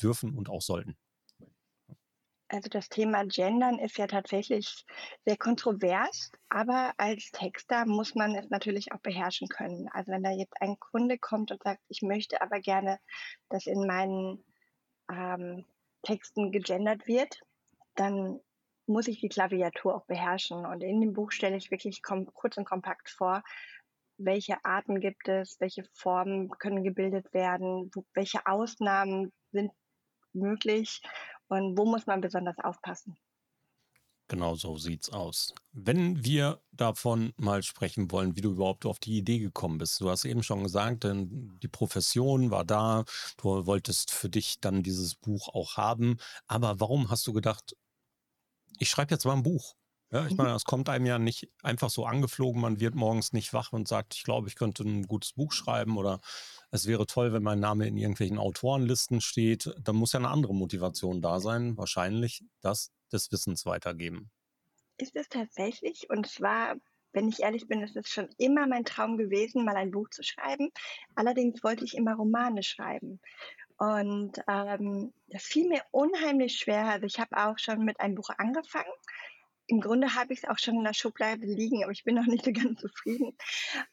dürfen 0.00 0.34
und 0.34 0.48
auch 0.48 0.62
sollten. 0.62 0.96
Also 2.48 2.70
das 2.70 2.88
Thema 2.88 3.26
Gendern 3.26 3.78
ist 3.78 3.98
ja 3.98 4.06
tatsächlich 4.06 4.86
sehr 5.26 5.36
kontrovers, 5.36 6.32
aber 6.48 6.94
als 6.96 7.30
Texter 7.30 7.84
muss 7.84 8.14
man 8.14 8.34
es 8.34 8.48
natürlich 8.48 8.90
auch 8.92 9.00
beherrschen 9.00 9.48
können. 9.48 9.88
Also 9.92 10.12
wenn 10.12 10.22
da 10.22 10.30
jetzt 10.30 10.60
ein 10.62 10.78
Kunde 10.78 11.18
kommt 11.18 11.50
und 11.50 11.62
sagt, 11.62 11.82
ich 11.88 12.00
möchte 12.00 12.40
aber 12.40 12.60
gerne, 12.60 12.98
dass 13.50 13.66
in 13.66 13.86
meinen 13.86 14.42
ähm, 15.10 15.66
Texten 16.02 16.50
gegendert 16.50 17.06
wird, 17.06 17.38
dann 17.96 18.40
muss 18.86 19.08
ich 19.08 19.20
die 19.20 19.28
Klaviatur 19.28 19.94
auch 19.94 20.06
beherrschen. 20.06 20.64
Und 20.64 20.82
in 20.82 21.02
dem 21.02 21.12
Buch 21.12 21.32
stelle 21.32 21.56
ich 21.56 21.70
wirklich 21.70 22.02
kurz 22.02 22.56
und 22.56 22.64
kompakt 22.64 23.10
vor, 23.10 23.42
welche 24.16 24.64
Arten 24.64 25.00
gibt 25.00 25.28
es, 25.28 25.60
welche 25.60 25.84
Formen 25.92 26.48
können 26.48 26.82
gebildet 26.82 27.32
werden, 27.34 27.90
welche 28.14 28.46
Ausnahmen 28.46 29.32
sind 29.52 29.70
möglich 30.32 31.02
und 31.48 31.76
wo 31.76 31.84
muss 31.84 32.06
man 32.06 32.20
besonders 32.20 32.58
aufpassen? 32.58 33.16
Genau 34.30 34.56
so 34.56 34.76
sieht's 34.76 35.08
aus. 35.08 35.54
Wenn 35.72 36.22
wir 36.22 36.60
davon 36.70 37.32
mal 37.38 37.62
sprechen 37.62 38.10
wollen, 38.10 38.36
wie 38.36 38.42
du 38.42 38.50
überhaupt 38.50 38.84
auf 38.84 38.98
die 38.98 39.16
Idee 39.16 39.38
gekommen 39.38 39.78
bist. 39.78 39.98
Du 40.02 40.10
hast 40.10 40.26
eben 40.26 40.42
schon 40.42 40.62
gesagt, 40.62 41.04
denn 41.04 41.58
die 41.62 41.68
Profession 41.68 42.50
war 42.50 42.66
da, 42.66 43.04
du 43.38 43.64
wolltest 43.64 44.10
für 44.10 44.28
dich 44.28 44.60
dann 44.60 44.82
dieses 44.82 45.14
Buch 45.14 45.48
auch 45.48 45.78
haben. 45.78 46.18
Aber 46.46 46.78
warum 46.78 47.10
hast 47.10 47.26
du 47.26 47.32
gedacht, 47.32 47.74
ich 48.78 48.90
schreibe 48.90 49.14
jetzt 49.14 49.24
mal 49.24 49.32
ein 49.32 49.42
Buch? 49.42 49.76
Ja, 50.10 50.24
ich 50.24 50.32
mhm. 50.32 50.36
meine, 50.38 50.54
es 50.54 50.64
kommt 50.64 50.88
einem 50.88 51.06
ja 51.06 51.18
nicht 51.18 51.50
einfach 51.62 51.90
so 51.90 52.06
angeflogen, 52.06 52.60
man 52.60 52.80
wird 52.80 52.94
morgens 52.94 53.32
nicht 53.32 53.52
wach 53.52 53.72
und 53.72 53.88
sagt, 53.88 54.14
ich 54.14 54.24
glaube, 54.24 54.48
ich 54.48 54.56
könnte 54.56 54.82
ein 54.84 55.06
gutes 55.06 55.34
Buch 55.34 55.52
schreiben 55.52 55.98
oder 55.98 56.20
es 56.70 56.86
wäre 56.86 57.06
toll, 57.06 57.32
wenn 57.32 57.42
mein 57.42 57.60
Name 57.60 57.86
in 57.86 57.96
irgendwelchen 57.96 58.38
Autorenlisten 58.38 59.20
steht. 59.20 59.70
Da 59.80 59.92
muss 59.92 60.12
ja 60.12 60.20
eine 60.20 60.28
andere 60.28 60.54
Motivation 60.54 61.20
da 61.20 61.40
sein, 61.40 61.76
wahrscheinlich 61.76 62.44
das 62.60 62.92
des 63.12 63.30
Wissens 63.32 63.66
weitergeben. 63.66 64.30
Ist 64.96 65.14
es 65.14 65.28
tatsächlich 65.28 66.08
und 66.10 66.26
zwar 66.26 66.76
wenn 67.12 67.28
ich 67.28 67.40
ehrlich 67.40 67.66
bin, 67.66 67.82
ist 67.82 67.96
es 67.96 68.08
schon 68.08 68.28
immer 68.36 68.66
mein 68.66 68.84
Traum 68.84 69.16
gewesen, 69.16 69.64
mal 69.64 69.76
ein 69.76 69.90
Buch 69.90 70.08
zu 70.10 70.22
schreiben. 70.22 70.70
Allerdings 71.14 71.64
wollte 71.64 71.84
ich 71.84 71.96
immer 71.96 72.14
Romane 72.14 72.62
schreiben. 72.62 73.18
Und 73.78 74.38
ähm, 74.48 75.12
das 75.28 75.42
fiel 75.44 75.68
mir 75.68 75.82
unheimlich 75.90 76.58
schwer. 76.58 76.86
Also 76.86 77.06
ich 77.06 77.18
habe 77.18 77.36
auch 77.36 77.58
schon 77.58 77.84
mit 77.84 77.98
einem 78.00 78.16
Buch 78.16 78.30
angefangen, 78.36 78.92
im 79.68 79.80
Grunde 79.80 80.14
habe 80.14 80.32
ich 80.32 80.42
es 80.42 80.48
auch 80.48 80.58
schon 80.58 80.76
in 80.76 80.84
der 80.84 80.94
Schublade 80.94 81.46
liegen, 81.46 81.84
aber 81.84 81.92
ich 81.92 82.02
bin 82.02 82.14
noch 82.14 82.26
nicht 82.26 82.44
so 82.44 82.52
ganz 82.52 82.80
zufrieden. 82.80 83.36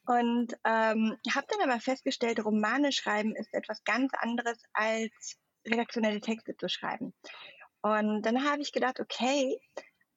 Und 0.05 0.53
ähm, 0.65 1.15
habe 1.29 1.47
dann 1.49 1.69
aber 1.69 1.79
festgestellt, 1.79 2.43
Romane 2.43 2.91
schreiben 2.91 3.35
ist 3.35 3.53
etwas 3.53 3.83
ganz 3.83 4.13
anderes 4.13 4.57
als 4.73 5.37
redaktionelle 5.67 6.21
Texte 6.21 6.55
zu 6.55 6.69
schreiben. 6.69 7.13
Und 7.81 8.23
dann 8.23 8.49
habe 8.49 8.61
ich 8.61 8.71
gedacht, 8.71 8.99
okay, 8.99 9.59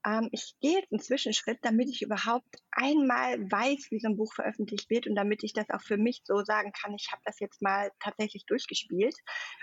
ähm, 0.07 0.29
ich 0.31 0.55
gehe 0.61 0.79
jetzt 0.79 0.93
einen 0.93 1.01
Zwischenschritt, 1.01 1.59
damit 1.63 1.89
ich 1.89 2.03
überhaupt 2.03 2.57
einmal 2.71 3.39
weiß, 3.51 3.89
wie 3.91 3.99
so 3.99 4.09
ein 4.09 4.17
Buch 4.17 4.33
veröffentlicht 4.33 4.89
wird 4.91 5.09
und 5.09 5.17
damit 5.17 5.43
ich 5.43 5.53
das 5.53 5.69
auch 5.71 5.83
für 5.83 5.97
mich 5.97 6.23
so 6.25 6.45
sagen 6.45 6.73
kann, 6.73 6.95
ich 6.95 7.09
habe 7.11 7.23
das 7.25 7.41
jetzt 7.41 7.61
mal 7.61 7.91
tatsächlich 8.01 8.47
durchgespielt 8.47 9.17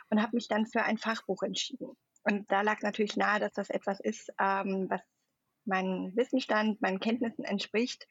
und 0.09 0.21
habe 0.21 0.35
mich 0.35 0.49
dann 0.49 0.67
für 0.67 0.83
ein 0.83 0.97
Fachbuch 0.97 1.41
entschieden. 1.41 1.95
Und 2.23 2.51
da 2.51 2.61
lag 2.61 2.81
natürlich 2.81 3.15
nahe, 3.15 3.39
dass 3.39 3.53
das 3.53 3.69
etwas 3.69 3.99
ist, 3.99 4.29
ähm, 4.39 4.87
was 4.89 5.01
meinen 5.67 6.15
Wissensstand, 6.15 6.81
meinen 6.81 6.99
Kenntnissen 6.99 7.43
entspricht 7.43 8.07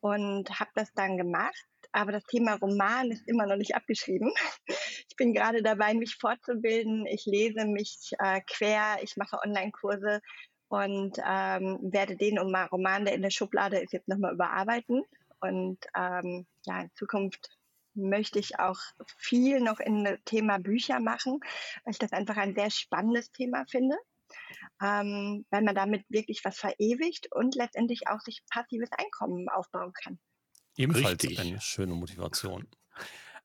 und 0.00 0.48
habe 0.58 0.70
das 0.74 0.92
dann 0.94 1.16
gemacht. 1.16 1.66
Aber 1.92 2.12
das 2.12 2.24
Thema 2.24 2.54
Roman 2.54 3.10
ist 3.10 3.28
immer 3.28 3.46
noch 3.46 3.56
nicht 3.56 3.74
abgeschrieben. 3.74 4.32
Ich 5.08 5.16
bin 5.16 5.34
gerade 5.34 5.62
dabei, 5.62 5.92
mich 5.92 6.16
fortzubilden. 6.16 7.04
Ich 7.04 7.26
lese 7.26 7.66
mich 7.66 8.12
äh, 8.18 8.40
quer, 8.46 8.96
ich 9.02 9.18
mache 9.18 9.38
Online-Kurse 9.44 10.22
und 10.68 11.18
ähm, 11.18 11.78
werde 11.82 12.16
den 12.16 12.38
Roman, 12.38 13.04
der 13.04 13.14
in 13.14 13.20
der 13.20 13.28
Schublade 13.28 13.78
ist, 13.78 13.92
jetzt 13.92 14.08
nochmal 14.08 14.32
überarbeiten. 14.32 15.02
Und 15.40 15.78
ähm, 15.94 16.46
ja, 16.64 16.80
in 16.80 16.90
Zukunft 16.94 17.50
möchte 17.94 18.38
ich 18.38 18.58
auch 18.58 18.78
viel 19.18 19.60
noch 19.60 19.80
in 19.80 20.16
Thema 20.24 20.58
Bücher 20.58 20.98
machen, 20.98 21.40
weil 21.84 21.92
ich 21.92 21.98
das 21.98 22.12
einfach 22.12 22.38
ein 22.38 22.54
sehr 22.54 22.70
spannendes 22.70 23.30
Thema 23.32 23.66
finde 23.68 23.98
ähm, 24.82 25.46
weil 25.50 25.62
man 25.62 25.74
damit 25.74 26.04
wirklich 26.08 26.44
was 26.44 26.58
verewigt 26.58 27.28
und 27.30 27.54
letztendlich 27.54 28.08
auch 28.08 28.20
sich 28.20 28.42
passives 28.50 28.90
Einkommen 28.92 29.48
aufbauen 29.48 29.92
kann. 29.92 30.18
Ebenfalls 30.76 31.22
Richtig. 31.22 31.40
eine 31.40 31.60
schöne 31.60 31.94
Motivation. 31.94 32.66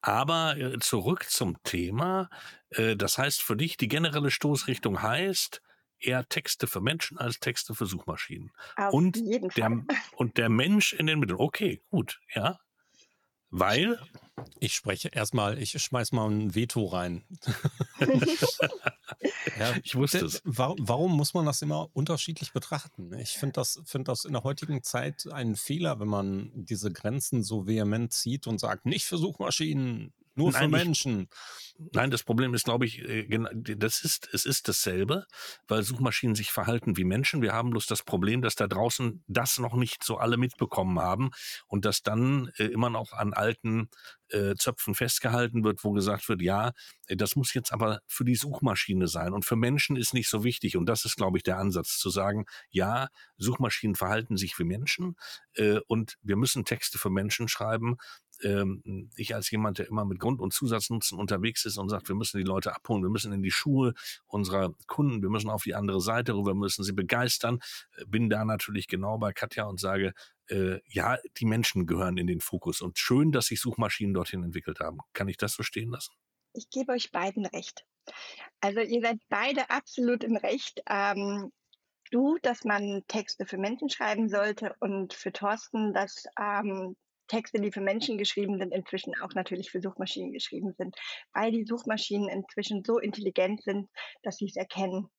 Aber 0.02 0.58
äh, 0.58 0.80
zurück 0.80 1.26
zum 1.30 1.62
Thema. 1.64 2.30
Äh, 2.70 2.96
das 2.96 3.18
heißt 3.18 3.42
für 3.42 3.58
dich, 3.58 3.78
die 3.78 3.88
generelle 3.88 4.32
Stoßrichtung 4.32 5.02
heißt, 5.02 5.62
eher 6.00 6.28
Texte 6.30 6.68
für 6.68 6.82
Menschen 6.82 7.18
als 7.18 7.40
Texte 7.40 7.74
für 7.74 7.86
Suchmaschinen. 7.86 8.52
Auf 8.76 8.94
und 8.94 9.18
jeden 9.18 9.52
Fall. 9.52 9.84
Der, 9.86 9.98
und 10.16 10.38
der 10.38 10.50
Mensch 10.50 10.94
in 10.94 11.08
den 11.08 11.20
Mitteln. 11.20 11.40
Okay, 11.40 11.82
gut, 11.90 12.20
ja. 12.34 12.60
Weil? 13.50 14.00
Ich 14.60 14.76
spreche 14.76 15.10
erstmal, 15.10 15.58
ich 15.58 15.72
schmeiß 15.72 16.12
mal 16.12 16.30
ein 16.30 16.54
Veto 16.54 16.86
rein. 16.86 17.24
ja, 19.60 19.76
ich 19.84 19.96
wusste 19.96 20.26
es. 20.26 20.42
Warum, 20.44 20.78
warum, 20.80 21.16
muss 21.16 21.34
man 21.34 21.46
das 21.46 21.62
immer 21.62 21.90
unterschiedlich 21.94 22.54
betrachten? 22.54 23.14
Ich 23.14 23.32
finde 23.32 23.54
das, 23.54 23.82
find 23.86 24.08
das 24.08 24.26
in 24.26 24.34
der 24.34 24.44
heutigen 24.44 24.84
Zeit 24.84 25.28
einen 25.32 25.56
Fehler, 25.56 26.00
wenn 26.00 26.08
man 26.08 26.52
diese 26.54 26.92
Grenzen 26.92 27.42
so 27.44 27.66
vehement 27.66 28.14
zieht 28.14 28.46
und 28.46 28.60
sagt, 28.60 28.86
nicht 28.86 29.06
für 29.06 29.18
Suchmaschinen, 29.18 30.14
nur 30.38 30.52
Nein, 30.52 30.70
für 30.70 30.78
Menschen. 30.78 31.22
Ich, 31.22 31.92
Nein, 31.94 32.10
das 32.10 32.24
Problem 32.24 32.54
ist, 32.54 32.66
glaube 32.66 32.86
ich, 32.86 33.00
äh, 33.08 33.28
das 33.78 34.02
ist, 34.02 34.30
es 34.34 34.46
ist 34.46 34.68
dasselbe, 34.68 35.26
weil 35.68 35.84
Suchmaschinen 35.84 36.36
sich 36.36 36.52
verhalten 36.52 36.98
wie 36.98 37.04
Menschen. 37.04 37.42
Wir 37.42 37.54
haben 37.54 37.70
bloß 37.70 37.86
das 37.86 38.04
Problem, 38.04 38.42
dass 38.42 38.56
da 38.56 38.68
draußen 38.68 39.24
das 39.28 39.60
noch 39.60 39.76
nicht 39.76 40.04
so 40.04 40.18
alle 40.18 40.38
mitbekommen 40.38 41.00
haben 41.00 41.32
und 41.68 41.86
dass 41.86 42.02
dann 42.02 42.52
äh, 42.58 42.66
immer 42.66 42.90
noch 42.90 43.14
an 43.14 43.34
alten 43.34 43.90
äh, 44.30 44.56
Zöpfen 44.56 44.96
festgehalten 44.96 45.64
wird, 45.64 45.84
wo 45.84 45.92
gesagt 45.92 46.28
wird, 46.30 46.42
ja, 46.42 46.72
das 47.08 47.36
muss 47.36 47.54
jetzt 47.54 47.72
aber 47.72 48.00
für 48.08 48.26
die 48.26 48.36
Suchmaschine 48.36 49.08
sein 49.08 49.34
und 49.34 49.46
für 49.46 49.56
Menschen 49.56 49.96
ist 49.96 50.14
nicht 50.14 50.30
so 50.30 50.44
wichtig. 50.44 50.78
Und 50.78 50.88
das 50.88 51.06
ist, 51.06 51.16
glaube 51.16 51.38
ich, 51.38 51.44
der 51.44 51.58
Ansatz, 51.58 51.98
zu 51.98 52.10
sagen, 52.10 52.46
ja, 52.70 53.08
Suchmaschinen 53.38 53.96
verhalten 53.96 54.36
sich 54.36 54.58
wie 54.60 54.64
Menschen 54.64 55.16
äh, 55.54 55.80
und 55.88 56.18
wir 56.22 56.36
müssen 56.36 56.66
Texte 56.66 56.98
für 56.98 57.10
Menschen 57.10 57.48
schreiben, 57.48 57.98
ähm, 58.44 59.10
ich 59.16 59.36
als 59.36 59.50
jemand, 59.52 59.80
der 59.80 59.88
immer 59.88 60.06
mit 60.06 60.20
Grund- 60.20 60.42
und 60.42 60.54
Zusatznutzen 60.54 61.18
unterwegs 61.18 61.66
ist 61.66 61.78
und 61.78 61.90
sagt, 61.90 62.08
wir 62.08 62.16
müssen 62.16 62.38
die 62.38 62.44
Leute 62.44 62.76
abholen, 62.76 63.04
wir 63.04 63.10
müssen 63.10 63.34
in 63.34 63.42
die 63.42 63.52
Schuhe 63.52 63.94
unserer 64.26 64.74
Kunden, 64.88 65.22
wir 65.22 65.30
müssen 65.30 65.50
auf 65.50 65.64
die 65.64 65.76
andere 65.76 66.02
Seite 66.02 66.34
rüber, 66.34 66.52
wir 66.52 66.60
müssen 66.60 66.84
sie 66.84 66.94
begeistern, 66.94 67.60
äh, 67.98 68.06
bin 68.06 68.30
da 68.30 68.46
natürlich 68.46 68.88
genau 68.88 69.18
bei 69.18 69.34
Katja 69.34 69.66
und 69.66 69.80
sage, 69.80 70.14
äh, 70.50 70.80
ja, 70.88 71.18
die 71.38 71.46
Menschen 71.46 71.86
gehören 71.86 72.18
in 72.18 72.28
den 72.28 72.42
Fokus 72.42 72.82
und 72.82 72.98
schön, 72.98 73.32
dass 73.32 73.48
sich 73.48 73.60
Suchmaschinen 73.60 74.14
dorthin 74.14 74.44
entwickelt 74.44 74.80
haben. 74.80 75.00
Kann 75.14 75.28
ich 75.28 75.38
das 75.38 75.54
so 75.54 75.64
stehen 75.64 75.90
lassen? 75.90 76.14
Ich 76.54 76.70
gebe 76.70 76.94
euch 76.94 77.12
beiden 77.12 77.46
recht. 77.46 77.86
Also 78.62 78.80
ihr 78.80 79.02
seid 79.02 79.20
beide 79.30 79.70
absolut 79.70 80.24
im 80.24 80.38
Recht. 80.38 80.82
Ähm, 80.90 81.52
du, 82.12 82.38
dass 82.42 82.64
man 82.64 83.04
Texte 83.08 83.46
für 83.46 83.58
Menschen 83.58 83.90
schreiben 83.90 84.30
sollte 84.30 84.76
und 84.80 85.14
für 85.14 85.32
Thorsten, 85.32 85.94
dass 85.94 86.26
ähm, 86.40 86.96
Texte, 87.28 87.62
die 87.62 87.72
für 87.72 87.82
Menschen 87.82 88.18
geschrieben 88.18 88.58
sind, 88.58 88.74
inzwischen 88.74 89.14
auch 89.22 89.34
natürlich 89.34 89.72
für 89.72 89.82
Suchmaschinen 89.82 90.34
geschrieben 90.34 90.74
sind, 90.78 90.96
weil 91.34 91.52
die 91.52 91.66
Suchmaschinen 91.66 92.30
inzwischen 92.30 92.84
so 92.84 93.00
intelligent 93.00 93.64
sind, 93.64 93.90
dass 94.24 94.38
sie 94.38 94.46
es 94.46 94.56
erkennen. 94.56 95.10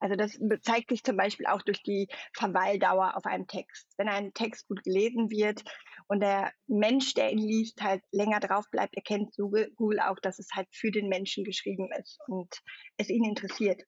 Also 0.00 0.14
das 0.14 0.38
zeigt 0.62 0.90
sich 0.90 1.02
zum 1.02 1.16
Beispiel 1.16 1.46
auch 1.46 1.62
durch 1.62 1.82
die 1.82 2.08
Verweildauer 2.36 3.16
auf 3.16 3.26
einem 3.26 3.46
Text. 3.48 3.88
Wenn 3.96 4.08
ein 4.08 4.32
Text 4.32 4.68
gut 4.68 4.84
gelesen 4.84 5.30
wird 5.30 5.64
und 6.06 6.20
der 6.20 6.52
Mensch, 6.68 7.14
der 7.14 7.32
ihn 7.32 7.38
liest, 7.38 7.82
halt 7.82 8.02
länger 8.12 8.38
drauf 8.38 8.66
bleibt, 8.70 8.94
erkennt 8.94 9.34
Google 9.36 10.00
auch, 10.00 10.18
dass 10.22 10.38
es 10.38 10.50
halt 10.54 10.68
für 10.72 10.92
den 10.92 11.08
Menschen 11.08 11.42
geschrieben 11.42 11.88
ist 11.98 12.18
und 12.28 12.54
es 12.96 13.08
ihn 13.08 13.24
interessiert. 13.24 13.82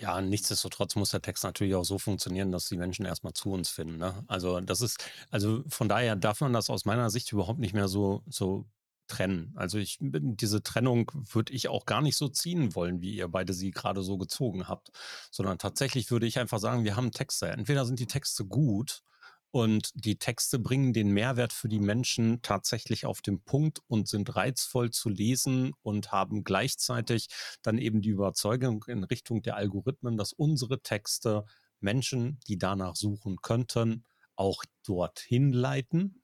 Ja, 0.00 0.18
nichtsdestotrotz 0.22 0.96
muss 0.96 1.10
der 1.10 1.20
Text 1.20 1.44
natürlich 1.44 1.74
auch 1.74 1.84
so 1.84 1.98
funktionieren, 1.98 2.50
dass 2.52 2.66
die 2.66 2.78
Menschen 2.78 3.04
erstmal 3.04 3.34
zu 3.34 3.50
uns 3.52 3.68
finden. 3.68 3.98
Ne? 3.98 4.24
Also 4.28 4.58
das 4.60 4.80
ist, 4.80 5.04
also 5.30 5.62
von 5.68 5.90
daher 5.90 6.16
darf 6.16 6.40
man 6.40 6.54
das 6.54 6.70
aus 6.70 6.86
meiner 6.86 7.10
Sicht 7.10 7.30
überhaupt 7.32 7.58
nicht 7.58 7.74
mehr 7.74 7.86
so, 7.86 8.22
so 8.26 8.64
trennen. 9.08 9.52
Also 9.56 9.76
ich 9.76 9.98
diese 10.00 10.62
Trennung 10.62 11.10
würde 11.14 11.52
ich 11.52 11.68
auch 11.68 11.84
gar 11.84 12.00
nicht 12.00 12.16
so 12.16 12.28
ziehen 12.28 12.74
wollen, 12.74 13.02
wie 13.02 13.14
ihr 13.14 13.28
beide 13.28 13.52
sie 13.52 13.72
gerade 13.72 14.02
so 14.02 14.16
gezogen 14.16 14.68
habt, 14.68 14.90
sondern 15.30 15.58
tatsächlich 15.58 16.10
würde 16.10 16.26
ich 16.26 16.38
einfach 16.38 16.60
sagen, 16.60 16.84
wir 16.84 16.96
haben 16.96 17.12
Texte. 17.12 17.48
Entweder 17.48 17.84
sind 17.84 17.98
die 17.98 18.06
Texte 18.06 18.46
gut 18.46 19.02
und 19.50 19.90
die 19.94 20.16
Texte 20.16 20.58
bringen 20.58 20.92
den 20.92 21.10
Mehrwert 21.10 21.52
für 21.52 21.68
die 21.68 21.80
Menschen 21.80 22.42
tatsächlich 22.42 23.06
auf 23.06 23.22
den 23.22 23.42
Punkt 23.42 23.80
und 23.86 24.08
sind 24.08 24.36
reizvoll 24.36 24.90
zu 24.90 25.08
lesen 25.08 25.72
und 25.82 26.12
haben 26.12 26.44
gleichzeitig 26.44 27.28
dann 27.62 27.78
eben 27.78 28.00
die 28.00 28.10
Überzeugung 28.10 28.84
in 28.86 29.04
Richtung 29.04 29.42
der 29.42 29.56
Algorithmen, 29.56 30.16
dass 30.16 30.32
unsere 30.32 30.82
Texte 30.82 31.44
Menschen, 31.80 32.38
die 32.46 32.58
danach 32.58 32.94
suchen 32.94 33.36
könnten, 33.42 34.04
auch 34.36 34.64
dorthin 34.84 35.52
leiten. 35.52 36.22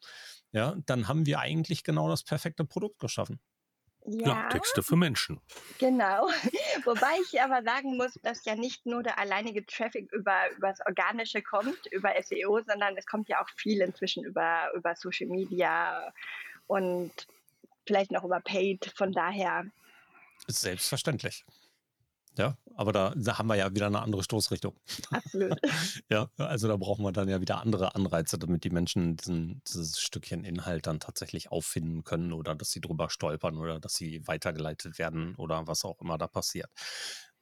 Ja, 0.53 0.77
dann 0.87 1.09
haben 1.09 1.27
wir 1.27 1.41
eigentlich 1.41 1.83
genau 1.83 2.09
das 2.09 2.23
perfekte 2.25 2.65
Produkt 2.65 2.99
geschaffen. 2.99 3.41
Ja, 4.09 4.29
ja, 4.29 4.49
Texte 4.49 4.83
für 4.83 4.97
Menschen. 4.97 5.41
Genau. 5.79 6.29
Wobei 6.85 7.19
ich 7.23 7.41
aber 7.41 7.63
sagen 7.63 7.97
muss, 7.97 8.15
dass 8.23 8.45
ja 8.45 8.55
nicht 8.55 8.87
nur 8.87 9.03
der 9.03 9.19
alleinige 9.19 9.67
Traffic 9.67 10.11
über, 10.13 10.51
über 10.57 10.69
das 10.69 10.81
Organische 10.87 11.43
kommt, 11.43 11.87
über 11.91 12.13
SEO, 12.23 12.61
sondern 12.67 12.97
es 12.97 13.07
kommt 13.07 13.29
ja 13.29 13.43
auch 13.43 13.49
viel 13.57 13.81
inzwischen 13.81 14.25
über, 14.25 14.71
über 14.75 14.95
Social 14.95 15.29
Media 15.29 16.13
und 16.67 17.13
vielleicht 17.87 18.13
noch 18.13 18.25
über 18.25 18.41
Paid. 18.41 18.93
Von 18.97 19.13
daher. 19.13 19.67
Selbstverständlich. 20.47 21.45
Ja, 22.39 22.59
aber 22.75 22.93
da, 22.93 23.15
da, 23.17 23.39
haben 23.39 23.47
wir 23.47 23.57
ja 23.57 23.75
wieder 23.75 23.87
eine 23.87 24.03
andere 24.03 24.23
Stoßrichtung. 24.23 24.75
Absolut. 25.11 25.59
ja, 26.11 26.29
also 26.37 26.69
da 26.69 26.77
brauchen 26.77 27.05
wir 27.05 27.13
dann 27.13 27.29
ja 27.29 27.41
wieder 27.41 27.63
andere 27.63 27.95
Anreize, 27.95 28.39
damit 28.39 28.65
die 28.65 28.71
Menschen 28.71 29.17
diesen, 29.17 29.63
dieses 29.67 29.99
Stückchen 30.01 30.45
Inhalt 30.45 30.87
dann 30.87 31.01
tatsächlich 31.01 31.51
auffinden 31.51 32.05
können 32.05 32.33
oder 32.33 32.55
dass 32.55 32.71
sie 32.71 32.81
drüber 32.81 33.09
stolpern 33.09 33.57
oder 33.57 33.81
dass 33.81 33.95
sie 33.95 34.27
weitergeleitet 34.27 34.99
werden 34.99 35.35
oder 35.37 35.67
was 35.67 35.85
auch 35.85 36.01
immer 36.01 36.19
da 36.19 36.27
passiert. 36.27 36.71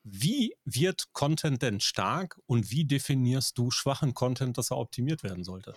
Wie 0.05 0.55
wird 0.65 1.13
Content 1.13 1.63
denn 1.63 1.81
stark 1.81 2.39
und 2.47 2.71
wie 2.71 2.85
definierst 2.85 3.59
du 3.59 3.71
schwachen 3.71 4.15
Content, 4.15 4.59
dass 4.59 4.71
er 4.71 4.77
optimiert 4.77 5.23
werden 5.23 5.45
sollte? 5.45 5.75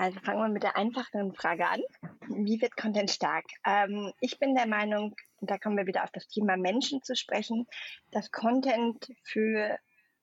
Also 0.00 0.18
fangen 0.20 0.40
wir 0.40 0.48
mit 0.48 0.62
der 0.62 0.78
einfacheren 0.78 1.34
Frage 1.34 1.66
an. 1.66 1.82
Wie 2.28 2.58
wird 2.62 2.74
Content 2.74 3.10
stark? 3.10 3.44
Ähm, 3.66 4.14
ich 4.20 4.38
bin 4.38 4.54
der 4.54 4.66
Meinung, 4.66 5.14
da 5.42 5.58
kommen 5.58 5.76
wir 5.76 5.86
wieder 5.86 6.04
auf 6.04 6.10
das 6.10 6.26
Thema 6.26 6.56
Menschen 6.56 7.02
zu 7.02 7.14
sprechen, 7.14 7.66
dass 8.10 8.30
Content 8.30 9.12
für 9.24 9.76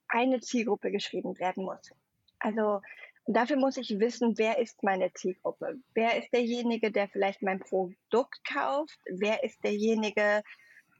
eine 0.08 0.40
Zielgruppe 0.40 0.90
geschrieben 0.90 1.38
werden 1.38 1.64
muss. 1.64 1.92
Also 2.40 2.82
dafür 3.28 3.58
muss 3.58 3.78
ich 3.78 4.00
wissen, 4.00 4.40
wer 4.40 4.58
ist 4.58 4.82
meine 4.82 5.14
Zielgruppe? 5.14 5.76
Wer 5.94 6.18
ist 6.18 6.34
derjenige, 6.34 6.92
der 6.92 7.08
vielleicht 7.10 7.44
mein 7.44 7.60
Produkt 7.60 8.44
kauft? 8.52 8.98
Wer 9.06 9.44
ist 9.44 9.64
derjenige, 9.64 10.42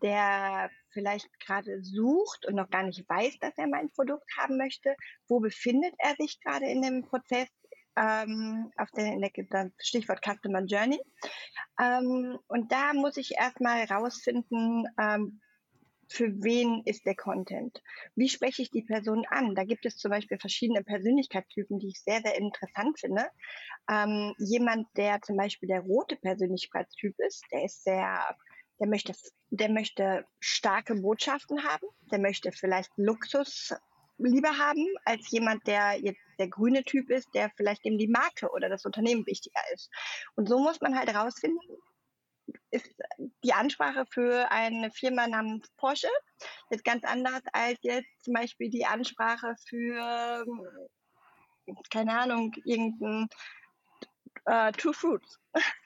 der 0.04 0.70
vielleicht 0.92 1.28
gerade 1.40 1.82
sucht 1.82 2.46
und 2.46 2.54
noch 2.54 2.70
gar 2.70 2.84
nicht 2.84 3.10
weiß, 3.10 3.40
dass 3.40 3.58
er 3.58 3.66
mein 3.66 3.90
Produkt 3.90 4.30
haben 4.38 4.56
möchte? 4.58 4.96
Wo 5.28 5.40
befindet 5.40 5.96
er 5.98 6.14
sich 6.20 6.40
gerade 6.42 6.68
in 6.68 6.84
dem 6.84 7.02
Prozess? 7.02 7.48
Ähm, 7.98 8.72
auf 8.78 8.92
der 8.92 9.18
Stichwort 9.80 10.24
Customer 10.24 10.64
Journey. 10.64 11.00
Ähm, 11.82 12.38
und 12.48 12.72
da 12.72 12.94
muss 12.94 13.18
ich 13.18 13.36
erstmal 13.36 13.86
rausfinden, 13.86 14.86
ähm, 15.00 15.42
für 16.10 16.32
wen 16.42 16.84
ist 16.86 17.06
der 17.06 17.16
Content? 17.16 17.82
Wie 18.16 18.30
spreche 18.30 18.62
ich 18.62 18.72
die 18.72 18.84
Person 18.84 19.26
an? 19.30 19.56
Da 19.56 19.64
gibt 19.64 19.86
es 19.86 19.98
zum 19.98 20.12
Beispiel 20.12 20.38
verschiedene 20.40 20.84
Persönlichkeitstypen, 20.84 21.80
die 21.80 21.90
ich 21.90 22.02
sehr, 22.02 22.22
sehr 22.22 22.38
interessant 22.38 23.00
finde. 23.00 23.28
Ähm, 23.90 24.34
jemand, 24.38 24.88
der 24.96 25.22
zum 25.22 25.38
Beispiel 25.38 25.68
der 25.68 25.82
rote 25.82 26.16
Persönlichkeitstyp 26.16 27.16
ist, 27.20 27.44
der 27.52 27.66
ist 27.66 27.84
sehr, 27.84 28.36
der 28.80 28.88
möchte, 28.88 29.14
der 29.50 29.70
möchte 29.70 30.26
starke 30.40 30.96
Botschaften 30.96 31.64
haben, 31.64 31.88
der 32.12 32.20
möchte 32.20 32.52
vielleicht 32.52 32.92
Luxus 32.96 33.74
lieber 34.18 34.58
haben 34.58 34.86
als 35.06 35.30
jemand, 35.30 35.66
der 35.68 36.00
jetzt 36.00 36.22
der 36.40 36.48
grüne 36.48 36.84
Typ 36.84 37.10
ist, 37.10 37.28
der 37.34 37.52
vielleicht 37.56 37.86
eben 37.86 37.98
die 37.98 38.08
Marke 38.08 38.50
oder 38.52 38.70
das 38.70 38.86
Unternehmen 38.86 39.26
wichtiger 39.26 39.62
ist. 39.74 39.90
Und 40.36 40.48
so 40.48 40.60
muss 40.60 40.82
man 40.82 40.98
halt 40.98 41.14
rausfinden, 41.14 41.78
ist 42.72 42.90
die 43.44 43.54
Ansprache 43.54 44.06
für 44.10 44.52
eine 44.52 44.92
Firma 44.92 45.28
namens 45.28 45.70
Porsche 45.78 46.10
jetzt 46.70 46.84
ganz 46.84 47.04
anders 47.04 47.42
als 47.54 47.78
jetzt 47.82 48.08
zum 48.24 48.34
Beispiel 48.34 48.70
die 48.70 48.86
Ansprache 48.86 49.56
für, 49.68 50.46
keine 51.90 52.18
Ahnung, 52.18 52.54
irgendein 52.66 53.28
äh, 54.46 54.72
True 54.74 54.94
Fruits. 54.94 55.40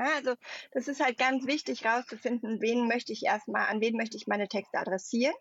Also 0.00 0.36
das 0.70 0.86
ist 0.86 1.00
halt 1.00 1.18
ganz 1.18 1.44
wichtig 1.48 1.84
rauszufinden, 1.84 2.60
wen 2.60 2.86
möchte 2.86 3.12
ich 3.12 3.24
erstmal, 3.24 3.66
an 3.66 3.80
wen 3.80 3.96
möchte 3.96 4.16
ich 4.16 4.28
meine 4.28 4.46
Texte 4.46 4.78
adressieren 4.78 5.34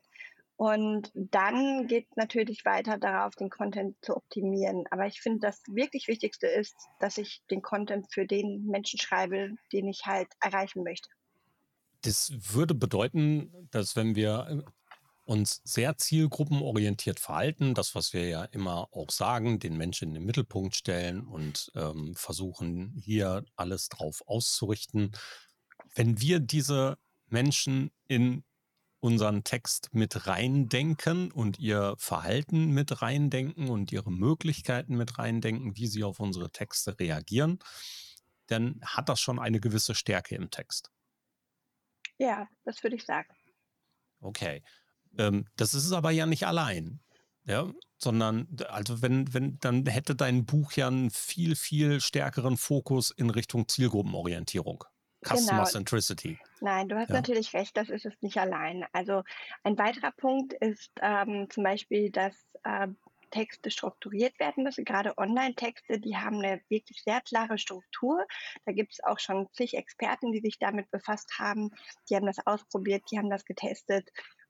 und 0.57 1.11
dann 1.13 1.85
geht 1.85 2.07
es 2.09 2.17
natürlich 2.17 2.65
weiter 2.65 2.97
darauf, 2.97 3.35
den 3.35 3.51
Content 3.51 3.95
zu 4.01 4.17
optimieren. 4.17 4.85
Aber 4.89 5.05
ich 5.05 5.21
finde, 5.21 5.39
das 5.39 5.61
wirklich 5.67 6.07
Wichtigste 6.07 6.47
ist, 6.47 6.75
dass 6.99 7.19
ich 7.19 7.43
den 7.51 7.61
Content 7.61 8.07
für 8.11 8.25
den 8.25 8.65
Menschen 8.65 8.99
schreibe, 8.99 9.51
den 9.71 9.87
ich 9.87 10.01
halt 10.05 10.29
erreichen 10.39 10.83
möchte. 10.83 11.09
Das 12.01 12.33
würde 12.35 12.73
bedeuten, 12.73 13.67
dass 13.69 13.95
wenn 13.95 14.15
wir 14.15 14.63
uns 15.25 15.61
sehr 15.63 15.97
zielgruppenorientiert 15.97 17.19
verhalten, 17.19 17.75
das, 17.75 17.93
was 17.93 18.13
wir 18.13 18.27
ja 18.27 18.43
immer 18.45 18.87
auch 18.91 19.11
sagen, 19.11 19.59
den 19.59 19.77
Menschen 19.77 20.07
in 20.07 20.13
den 20.15 20.25
Mittelpunkt 20.25 20.75
stellen 20.75 21.27
und 21.27 21.71
ähm, 21.75 22.15
versuchen, 22.15 22.95
hier 22.99 23.45
alles 23.55 23.89
drauf 23.89 24.23
auszurichten. 24.25 25.11
Wenn 25.93 26.19
wir 26.19 26.39
diese 26.39 26.97
Menschen 27.29 27.91
in 28.07 28.43
unseren 28.99 29.43
Text 29.43 29.89
mit 29.93 30.27
reindenken 30.27 31.31
und 31.31 31.59
ihr 31.59 31.95
Verhalten 31.97 32.71
mit 32.71 33.01
reindenken 33.01 33.69
und 33.69 33.91
ihre 33.91 34.11
Möglichkeiten 34.11 34.95
mit 34.95 35.19
reindenken, 35.19 35.77
wie 35.77 35.87
sie 35.87 36.03
auf 36.03 36.19
unsere 36.19 36.51
Texte 36.51 36.99
reagieren, 36.99 37.59
dann 38.47 38.79
hat 38.83 39.09
das 39.09 39.19
schon 39.19 39.39
eine 39.39 39.59
gewisse 39.59 39.93
Stärke 39.93 40.35
im 40.35 40.49
Text. 40.49 40.91
Ja, 42.17 42.47
das 42.63 42.81
würde 42.81 42.95
ich 42.95 43.05
sagen. 43.05 43.29
Okay. 44.19 44.63
Ähm, 45.17 45.45
das 45.55 45.73
ist 45.73 45.85
es 45.85 45.91
aber 45.91 46.11
ja 46.11 46.25
nicht 46.25 46.47
allein. 46.47 46.99
Ja, 47.45 47.71
sondern, 47.97 48.57
also 48.67 49.01
wenn, 49.01 49.33
wenn, 49.33 49.57
dann 49.59 49.85
hätte 49.85 50.15
dein 50.15 50.45
Buch 50.45 50.73
ja 50.73 50.87
einen 50.87 51.09
viel, 51.11 51.55
viel 51.55 52.01
stärkeren 52.01 52.57
Fokus 52.57 53.09
in 53.11 53.29
Richtung 53.29 53.69
Zielgruppenorientierung. 53.69 54.83
Customer 55.25 55.59
genau. 55.59 55.65
Centricity. 55.65 56.39
Nein, 56.61 56.89
du 56.89 56.95
hast 56.95 57.09
ja. 57.09 57.15
natürlich 57.15 57.53
recht, 57.53 57.75
das 57.75 57.89
ist 57.89 58.05
es 58.05 58.13
nicht 58.21 58.37
allein. 58.37 58.85
Also 58.93 59.23
ein 59.63 59.77
weiterer 59.77 60.11
Punkt 60.11 60.53
ist 60.53 60.91
ähm, 61.01 61.47
zum 61.49 61.63
Beispiel, 61.63 62.11
dass 62.11 62.35
äh, 62.63 62.87
Texte 63.31 63.71
strukturiert 63.71 64.39
werden 64.39 64.63
müssen. 64.63 64.85
Gerade 64.85 65.17
Online-Texte, 65.17 65.99
die 65.99 66.15
haben 66.15 66.37
eine 66.37 66.61
wirklich 66.69 67.03
sehr 67.03 67.21
klare 67.21 67.57
Struktur. 67.57 68.25
Da 68.65 68.71
gibt 68.71 68.93
es 68.93 69.03
auch 69.03 69.19
schon 69.19 69.47
zig 69.53 69.75
Experten, 69.75 70.31
die 70.31 70.39
sich 70.39 70.59
damit 70.59 70.89
befasst 70.91 71.37
haben. 71.37 71.71
Die 72.09 72.15
haben 72.15 72.25
das 72.25 72.45
ausprobiert, 72.45 73.03
die 73.11 73.17
haben 73.17 73.29
das 73.29 73.45
getestet. 73.45 74.09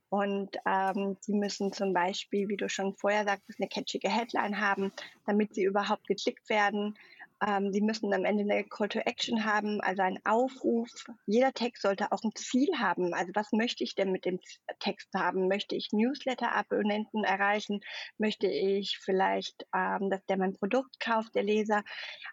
Und 0.10 0.56
ähm, 0.66 1.18
sie 1.20 1.34
müssen 1.34 1.74
zum 1.74 1.94
Beispiel, 1.94 2.48
wie 2.48 2.56
du 2.56 2.70
schon 2.70 2.96
vorher 2.96 3.26
sagtest, 3.26 3.60
eine 3.60 3.68
catchige 3.68 4.10
Headline 4.10 4.62
haben, 4.62 4.94
damit 5.26 5.54
sie 5.54 5.64
überhaupt 5.64 6.08
geklickt 6.08 6.50
werden. 6.50 6.98
Ähm, 7.46 7.72
die 7.72 7.82
müssen 7.82 8.14
am 8.14 8.26
Ende 8.26 8.44
eine 8.44 8.64
Call 8.64 8.90
to 8.90 9.00
Action 9.00 9.46
haben, 9.46 9.80
also 9.82 10.02
einen 10.02 10.20
Aufruf. 10.26 10.90
Jeder 11.28 11.54
Text 11.54 11.84
sollte 11.84 12.12
auch 12.12 12.24
ein 12.24 12.34
Ziel 12.36 12.70
haben. 12.80 13.14
Also 13.14 13.32
was 13.36 13.52
möchte 13.52 13.84
ich 13.84 13.94
denn 13.94 14.12
mit 14.12 14.26
dem 14.26 14.40
Text 14.80 15.14
haben? 15.14 15.48
Möchte 15.48 15.76
ich 15.76 15.90
Newsletter-Abonnenten 15.92 17.24
erreichen? 17.24 17.82
Möchte 18.18 18.48
ich 18.48 18.98
vielleicht, 19.00 19.68
ähm, 19.76 20.10
dass 20.10 20.26
der 20.26 20.38
mein 20.38 20.54
Produkt 20.54 21.00
kauft, 21.00 21.36
der 21.36 21.44
Leser? 21.44 21.84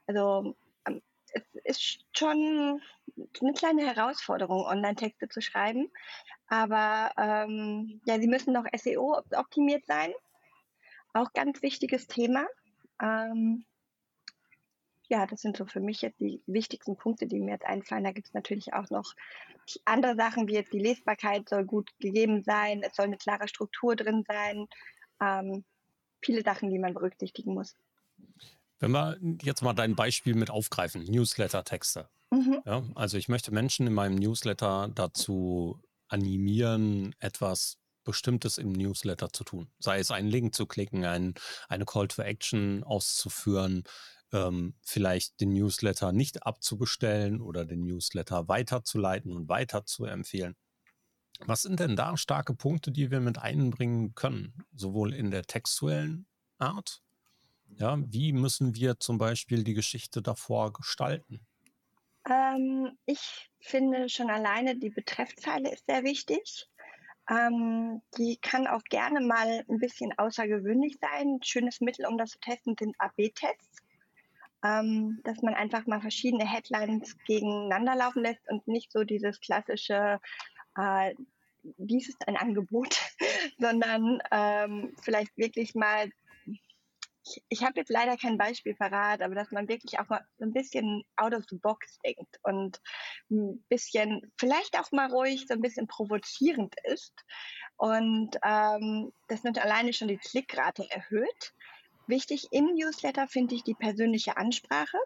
Also 0.07 0.57
ähm, 0.88 1.03
es 1.35 1.43
ist 1.64 2.05
schon 2.17 2.81
eine 3.40 3.53
kleine 3.53 3.85
Herausforderung, 3.87 4.64
Online-Texte 4.64 5.29
zu 5.29 5.43
schreiben. 5.43 5.90
Aber 6.47 7.11
ähm, 7.19 8.01
ja, 8.07 8.19
sie 8.19 8.29
müssen 8.29 8.55
noch 8.55 8.64
SEO 8.75 9.21
optimiert 9.33 9.85
sein. 9.87 10.12
Auch 11.12 11.33
ganz 11.35 11.61
wichtiges 11.62 12.07
Thema. 12.07 12.47
Ähm, 13.03 13.64
ja, 15.09 15.27
das 15.27 15.40
sind 15.40 15.57
so 15.57 15.67
für 15.67 15.81
mich 15.81 16.01
jetzt 16.03 16.21
die 16.21 16.43
wichtigsten 16.47 16.97
Punkte, 16.97 17.27
die 17.27 17.40
mir 17.40 17.53
jetzt 17.53 17.67
einfallen. 17.67 18.05
Da 18.05 18.12
gibt 18.12 18.29
es 18.29 18.35
natürlich 18.35 18.73
auch 18.73 18.88
noch 18.90 19.14
andere 19.85 20.17
Sachen, 20.17 20.49
wie 20.49 20.55
jetzt 20.55 20.73
die 20.73 20.79
Lesbarkeit 20.79 21.49
soll 21.49 21.64
gut 21.64 21.90
gegeben 21.99 22.43
sein, 22.43 22.83
es 22.83 22.97
soll 22.97 23.07
eine 23.07 23.17
klare 23.17 23.49
Struktur 23.49 23.97
drin 23.97 24.25
sein. 24.27 24.67
Ähm, 25.21 25.64
viele 26.23 26.43
Sachen, 26.43 26.71
die 26.71 26.79
man 26.79 26.95
berücksichtigen 26.95 27.55
muss. 27.55 27.77
Wenn 28.79 28.93
wir 28.93 29.19
jetzt 29.43 29.62
mal 29.62 29.73
dein 29.73 29.95
Beispiel 29.95 30.35
mit 30.35 30.51
aufgreifen, 30.51 31.05
Newsletter-Texte. 31.05 32.09
Mhm. 32.31 32.62
Ja, 32.64 32.83
also 32.95 33.17
ich 33.17 33.29
möchte 33.29 33.53
Menschen 33.53 33.87
in 33.87 33.95
meinem 33.95 34.17
Newsletter 34.17 34.90
dazu 34.95 35.81
animieren, 36.09 37.14
etwas 37.19 37.79
Bestimmtes 38.05 38.59
im 38.59 38.73
Newsletter 38.73 39.33
zu 39.33 39.45
tun. 39.45 39.71
Sei 39.79 39.99
es 39.99 40.11
einen 40.11 40.29
Link 40.29 40.55
zu 40.55 40.67
klicken, 40.67 41.05
ein, 41.05 41.35
eine 41.69 41.87
Call 41.87 42.09
to 42.09 42.23
Action 42.23 42.85
auszuführen, 42.85 43.85
ähm, 44.35 44.75
vielleicht 44.83 45.40
den 45.40 45.51
Newsletter 45.51 46.12
nicht 46.12 46.44
abzubestellen 46.44 47.40
oder 47.40 47.64
den 47.64 47.85
Newsletter 47.85 48.49
weiterzuleiten 48.49 49.33
und 49.33 49.49
weiter 49.49 49.87
zu 49.87 50.05
empfehlen. 50.05 50.57
Was 51.40 51.62
sind 51.62 51.81
denn 51.81 51.97
da 51.97 52.16
starke 52.16 52.55
Punkte, 52.55 52.90
die 52.90 53.11
wir 53.11 53.20
mit 53.20 53.38
einbringen 53.38 54.14
können, 54.14 54.66
sowohl 54.75 55.14
in 55.14 55.31
der 55.31 55.44
textuellen 55.44 56.27
Art? 56.59 57.03
Ja, 57.77 57.99
wie 58.07 58.33
müssen 58.33 58.75
wir 58.75 59.01
zum 59.01 59.18
Beispiel 59.18 59.64
die 59.64 59.75
Geschichte 59.75 60.23
davor 60.23 60.73
gestalten? 60.73 61.40
Ähm, 62.29 62.97
ich 63.07 63.51
finde 63.61 64.09
schon 64.09 64.31
alleine 64.31 64.77
die 64.77 64.90
Betreffzeile 64.90 65.73
ist 65.73 65.87
sehr 65.87 66.05
wichtig. 66.05 66.68
Ähm, 67.29 68.03
die 68.18 68.37
kann 68.37 68.66
auch 68.66 68.85
gerne 68.85 69.20
mal 69.20 69.64
ein 69.68 69.79
bisschen 69.79 70.12
außergewöhnlich 70.18 70.99
sein. 71.01 71.37
Ein 71.37 71.42
schönes 71.42 71.81
Mittel, 71.81 72.07
um 72.07 72.18
das 72.18 72.31
zu 72.31 72.38
testen, 72.40 72.77
sind 72.79 72.94
AB-Tests 72.99 73.74
ähm, 74.64 75.20
dass 75.24 75.42
man 75.42 75.55
einfach 75.55 75.87
mal 75.87 76.00
verschiedene 76.00 76.50
Headlines 76.50 77.16
gegeneinander 77.27 77.94
laufen 77.94 78.22
lässt 78.22 78.48
und 78.48 78.66
nicht 78.66 78.90
so 78.90 79.05
dieses 79.05 79.38
klassische, 79.40 80.18
äh, 80.77 81.14
dies 81.62 82.09
ist 82.09 82.27
ein 82.27 82.37
Angebot, 82.37 82.98
sondern 83.59 84.20
ähm, 84.31 84.96
vielleicht 85.03 85.37
wirklich 85.37 85.74
mal, 85.74 86.11
ich, 87.27 87.42
ich 87.48 87.62
habe 87.62 87.74
jetzt 87.77 87.90
leider 87.90 88.16
kein 88.16 88.38
Beispiel 88.38 88.74
parat, 88.74 89.20
aber 89.20 89.35
dass 89.35 89.50
man 89.50 89.68
wirklich 89.68 89.98
auch 89.98 90.09
mal 90.09 90.27
so 90.38 90.44
ein 90.44 90.53
bisschen 90.53 91.05
out 91.16 91.35
of 91.35 91.44
the 91.50 91.59
box 91.59 91.98
denkt 92.05 92.38
und 92.42 92.81
ein 93.31 93.62
bisschen, 93.68 94.33
vielleicht 94.38 94.79
auch 94.79 94.90
mal 94.92 95.11
ruhig 95.11 95.44
so 95.46 95.55
ein 95.55 95.62
bisschen 95.62 95.87
provozierend 95.87 96.74
ist 96.85 97.14
und 97.77 98.31
ähm, 98.42 99.12
das 99.29 99.44
nicht 99.44 99.59
alleine 99.59 99.92
schon 99.92 100.09
die 100.09 100.18
Klickrate 100.18 100.87
erhöht. 100.90 101.53
Wichtig 102.07 102.49
im 102.51 102.67
Newsletter 102.75 103.27
finde 103.27 103.55
ich 103.55 103.62
die 103.62 103.75
persönliche 103.75 104.37
Ansprache. 104.37 104.99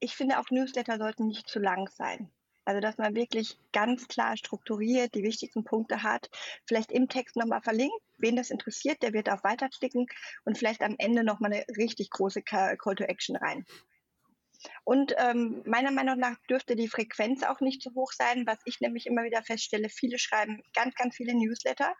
Ich 0.00 0.14
finde 0.14 0.38
auch 0.38 0.50
Newsletter 0.50 0.98
sollten 0.98 1.26
nicht 1.26 1.48
zu 1.48 1.58
lang 1.58 1.88
sein. 1.88 2.30
Also, 2.66 2.80
dass 2.80 2.98
man 2.98 3.14
wirklich 3.14 3.56
ganz 3.72 4.06
klar 4.08 4.36
strukturiert 4.36 5.14
die 5.14 5.22
wichtigsten 5.22 5.64
Punkte 5.64 6.02
hat, 6.02 6.28
vielleicht 6.66 6.92
im 6.92 7.08
Text 7.08 7.36
nochmal 7.36 7.62
verlinkt, 7.62 7.96
wen 8.18 8.36
das 8.36 8.50
interessiert, 8.50 9.02
der 9.02 9.14
wird 9.14 9.30
auf 9.30 9.42
Weiterklicken 9.42 10.06
und 10.44 10.58
vielleicht 10.58 10.82
am 10.82 10.94
Ende 10.98 11.24
nochmal 11.24 11.54
eine 11.54 11.64
richtig 11.78 12.10
große 12.10 12.42
Call 12.42 12.76
to 12.76 13.04
Action 13.04 13.36
rein. 13.36 13.64
Und 14.84 15.14
ähm, 15.18 15.62
meiner 15.66 15.90
Meinung 15.90 16.18
nach 16.18 16.36
dürfte 16.48 16.76
die 16.76 16.88
Frequenz 16.88 17.42
auch 17.42 17.60
nicht 17.60 17.82
zu 17.82 17.94
hoch 17.94 18.12
sein, 18.12 18.46
was 18.46 18.58
ich 18.64 18.80
nämlich 18.80 19.06
immer 19.06 19.24
wieder 19.24 19.42
feststelle. 19.42 19.88
Viele 19.88 20.18
schreiben 20.18 20.62
ganz, 20.74 20.94
ganz 20.94 21.16
viele 21.16 21.34
Newsletter 21.34 21.94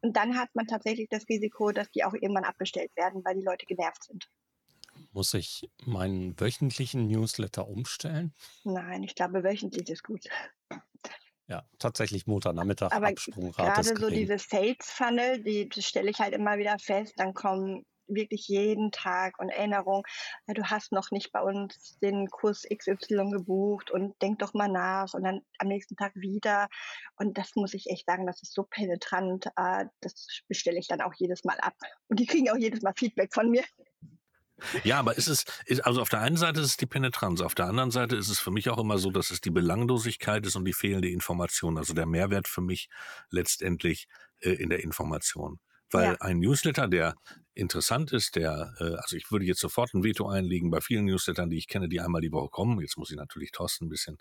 und 0.00 0.16
dann 0.16 0.38
hat 0.38 0.54
man 0.54 0.66
tatsächlich 0.66 1.08
das 1.10 1.28
Risiko, 1.28 1.72
dass 1.72 1.90
die 1.90 2.04
auch 2.04 2.14
irgendwann 2.14 2.44
abbestellt 2.44 2.94
werden, 2.96 3.24
weil 3.24 3.34
die 3.34 3.44
Leute 3.44 3.66
genervt 3.66 4.04
sind. 4.04 4.28
Muss 5.12 5.34
ich 5.34 5.68
meinen 5.84 6.38
wöchentlichen 6.38 7.08
Newsletter 7.08 7.66
umstellen? 7.68 8.32
Nein, 8.64 9.02
ich 9.02 9.14
glaube, 9.14 9.42
wöchentlich 9.42 9.88
ist 9.88 10.04
gut. 10.04 10.28
Ja, 11.46 11.68
tatsächlich 11.78 12.26
Montag-Nachmittag 12.26 12.92
Aber 12.92 13.12
gerade 13.12 13.82
so 13.82 14.08
diese 14.08 14.38
Sales 14.38 14.76
Funnel, 14.80 15.42
die 15.42 15.68
stelle 15.78 16.10
ich 16.10 16.18
halt 16.18 16.32
immer 16.32 16.56
wieder 16.58 16.78
fest, 16.78 17.14
dann 17.16 17.34
kommen 17.34 17.84
wirklich 18.06 18.48
jeden 18.48 18.90
Tag 18.90 19.38
und 19.38 19.48
Erinnerung, 19.48 20.06
ja, 20.46 20.54
du 20.54 20.64
hast 20.64 20.92
noch 20.92 21.10
nicht 21.10 21.32
bei 21.32 21.40
uns 21.40 21.98
den 22.00 22.28
Kurs 22.28 22.62
XY 22.62 23.30
gebucht 23.30 23.90
und 23.90 24.20
denk 24.22 24.38
doch 24.38 24.54
mal 24.54 24.68
nach 24.68 25.14
und 25.14 25.24
dann 25.24 25.40
am 25.58 25.68
nächsten 25.68 25.96
Tag 25.96 26.12
wieder. 26.14 26.68
Und 27.16 27.38
das 27.38 27.54
muss 27.56 27.74
ich 27.74 27.90
echt 27.90 28.06
sagen, 28.06 28.26
das 28.26 28.42
ist 28.42 28.54
so 28.54 28.64
penetrant, 28.64 29.46
äh, 29.56 29.86
das 30.00 30.42
bestelle 30.48 30.78
ich 30.78 30.88
dann 30.88 31.00
auch 31.00 31.14
jedes 31.16 31.44
Mal 31.44 31.58
ab. 31.60 31.74
Und 32.08 32.20
die 32.20 32.26
kriegen 32.26 32.50
auch 32.50 32.56
jedes 32.56 32.82
Mal 32.82 32.94
Feedback 32.96 33.32
von 33.32 33.50
mir. 33.50 33.64
Ja, 34.84 35.00
aber 35.00 35.16
ist 35.16 35.26
es, 35.26 35.44
ist, 35.66 35.80
also 35.80 36.00
auf 36.00 36.08
der 36.08 36.20
einen 36.20 36.36
Seite 36.36 36.60
ist 36.60 36.66
es 36.66 36.76
die 36.76 36.86
Penetranz, 36.86 37.40
auf 37.40 37.54
der 37.54 37.66
anderen 37.66 37.90
Seite 37.90 38.16
ist 38.16 38.28
es 38.28 38.38
für 38.38 38.50
mich 38.50 38.70
auch 38.70 38.78
immer 38.78 38.98
so, 38.98 39.10
dass 39.10 39.30
es 39.30 39.40
die 39.40 39.50
Belanglosigkeit 39.50 40.46
ist 40.46 40.56
und 40.56 40.64
die 40.64 40.72
fehlende 40.72 41.10
Information, 41.10 41.76
also 41.76 41.92
der 41.92 42.06
Mehrwert 42.06 42.46
für 42.46 42.60
mich 42.60 42.88
letztendlich 43.30 44.06
äh, 44.40 44.50
in 44.50 44.70
der 44.70 44.82
Information. 44.82 45.58
Weil 45.94 46.12
ja. 46.12 46.20
ein 46.20 46.38
Newsletter, 46.40 46.88
der 46.88 47.14
interessant 47.54 48.12
ist, 48.12 48.36
der, 48.36 48.74
äh, 48.80 48.96
also 48.96 49.16
ich 49.16 49.30
würde 49.30 49.44
jetzt 49.44 49.60
sofort 49.60 49.94
ein 49.94 50.02
Veto 50.02 50.28
einlegen 50.28 50.70
bei 50.70 50.80
vielen 50.80 51.04
Newslettern, 51.04 51.50
die 51.50 51.58
ich 51.58 51.68
kenne, 51.68 51.88
die 51.88 52.00
einmal 52.00 52.20
die 52.20 52.32
Woche 52.32 52.48
kommen. 52.48 52.80
Jetzt 52.80 52.98
muss 52.98 53.10
ich 53.10 53.16
natürlich 53.16 53.52
Thorsten 53.52 53.86
ein 53.86 53.88
bisschen 53.88 54.18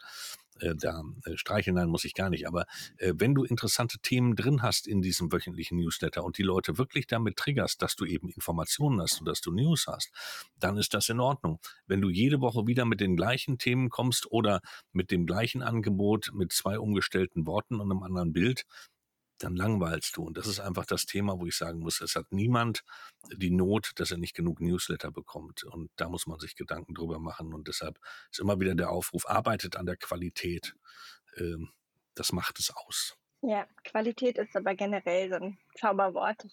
äh, 0.59 0.75
da 0.75 1.01
äh, 1.25 1.35
streicheln, 1.35 1.75
nein, 1.75 1.89
muss 1.89 2.05
ich 2.05 2.13
gar 2.13 2.29
nicht. 2.29 2.47
Aber 2.47 2.65
äh, 2.97 3.13
wenn 3.15 3.33
du 3.33 3.43
interessante 3.43 3.97
Themen 3.99 4.35
drin 4.35 4.61
hast 4.61 4.87
in 4.87 5.01
diesem 5.01 5.31
wöchentlichen 5.31 5.77
Newsletter 5.77 6.23
und 6.23 6.37
die 6.37 6.43
Leute 6.43 6.77
wirklich 6.77 7.07
damit 7.07 7.37
triggerst, 7.37 7.81
dass 7.81 7.95
du 7.95 8.05
eben 8.05 8.29
Informationen 8.29 9.01
hast 9.01 9.19
und 9.19 9.27
dass 9.27 9.41
du 9.41 9.51
News 9.51 9.87
hast, 9.87 10.11
dann 10.59 10.77
ist 10.77 10.93
das 10.93 11.09
in 11.09 11.19
Ordnung. 11.19 11.59
Wenn 11.87 12.01
du 12.01 12.09
jede 12.09 12.39
Woche 12.41 12.67
wieder 12.67 12.85
mit 12.85 12.99
den 12.99 13.15
gleichen 13.15 13.57
Themen 13.57 13.89
kommst 13.89 14.31
oder 14.31 14.61
mit 14.91 15.11
dem 15.11 15.25
gleichen 15.25 15.63
Angebot 15.63 16.31
mit 16.33 16.51
zwei 16.51 16.77
umgestellten 16.77 17.47
Worten 17.47 17.79
und 17.79 17.91
einem 17.91 18.03
anderen 18.03 18.31
Bild, 18.31 18.65
dann 19.39 19.55
langweilst 19.55 20.15
du. 20.15 20.23
Und 20.23 20.37
das 20.37 20.47
ist 20.47 20.59
einfach 20.59 20.85
das 20.85 21.05
Thema, 21.05 21.39
wo 21.39 21.45
ich 21.45 21.55
sagen 21.55 21.79
muss, 21.79 22.01
es 22.01 22.15
hat 22.15 22.31
niemand 22.31 22.83
die 23.35 23.51
Not, 23.51 23.91
dass 23.95 24.11
er 24.11 24.17
nicht 24.17 24.35
genug 24.35 24.61
Newsletter 24.61 25.11
bekommt. 25.11 25.63
Und 25.63 25.89
da 25.95 26.09
muss 26.09 26.27
man 26.27 26.39
sich 26.39 26.55
Gedanken 26.55 26.93
drüber 26.93 27.19
machen. 27.19 27.53
Und 27.53 27.67
deshalb 27.67 27.99
ist 28.31 28.39
immer 28.39 28.59
wieder 28.59 28.75
der 28.75 28.91
Aufruf, 28.91 29.27
arbeitet 29.27 29.75
an 29.75 29.85
der 29.85 29.97
Qualität. 29.97 30.75
Ähm, 31.37 31.71
das 32.15 32.31
macht 32.31 32.59
es 32.59 32.71
aus. 32.75 33.17
Ja, 33.41 33.67
Qualität 33.83 34.37
ist 34.37 34.55
aber 34.55 34.75
generell 34.75 35.29
so 35.29 35.35
ein 35.35 35.57
Zauberwort. 35.75 36.47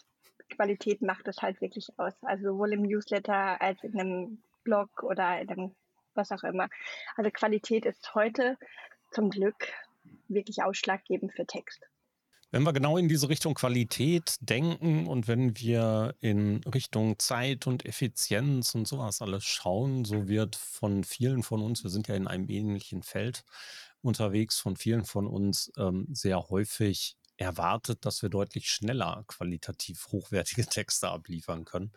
Qualität 0.49 1.03
macht 1.03 1.29
es 1.29 1.37
halt 1.39 1.61
wirklich 1.61 1.89
aus. 1.97 2.15
Also 2.23 2.53
sowohl 2.53 2.73
im 2.73 2.83
Newsletter 2.83 3.61
als 3.61 3.83
in 3.85 3.99
einem 3.99 4.43
Blog 4.65 5.03
oder 5.03 5.41
in 5.41 5.49
einem 5.49 5.77
was 6.15 6.33
auch 6.33 6.43
immer. 6.43 6.69
Also 7.17 7.31
Qualität 7.31 7.87
ist 7.87 8.15
heute 8.15 8.59
zum 9.13 9.31
Glück 9.31 9.69
wirklich 10.29 10.63
ausschlaggebend 10.63 11.33
für 11.35 11.47
Text. 11.47 11.90
Wenn 12.53 12.65
wir 12.65 12.73
genau 12.73 12.97
in 12.97 13.09
diese 13.09 13.29
Richtung 13.29 13.55
Qualität 13.55 14.37
denken 14.41 15.07
und 15.07 15.29
wenn 15.29 15.57
wir 15.57 16.17
in 16.21 16.63
Richtung 16.65 17.19
Zeit 17.21 17.69
und 17.69 17.87
Effizienz 17.87 18.75
und 18.75 18.89
sowas 18.89 19.23
alles 19.23 19.45
schauen, 19.45 20.05
so 20.05 20.27
wird 20.27 20.57
von 20.57 21.05
vielen 21.05 21.45
von 21.45 21.63
uns, 21.63 21.85
wir 21.85 21.91
sind 21.91 22.09
ja 22.09 22.17
in 22.17 22.27
einem 22.27 22.49
ähnlichen 22.49 23.05
Feld 23.05 23.45
unterwegs, 24.03 24.59
von 24.59 24.77
vielen 24.77 25.05
von 25.05 25.29
uns 25.29 25.71
ähm, 25.79 26.09
sehr 26.11 26.49
häufig 26.49 27.17
erwartet, 27.37 28.05
dass 28.05 28.23
wir 28.23 28.31
deutlich 28.31 28.69
schneller 28.69 29.25
qualitativ 29.29 30.09
hochwertige 30.09 30.67
Texte 30.67 31.09
abliefern 31.09 31.65
können. 31.65 31.93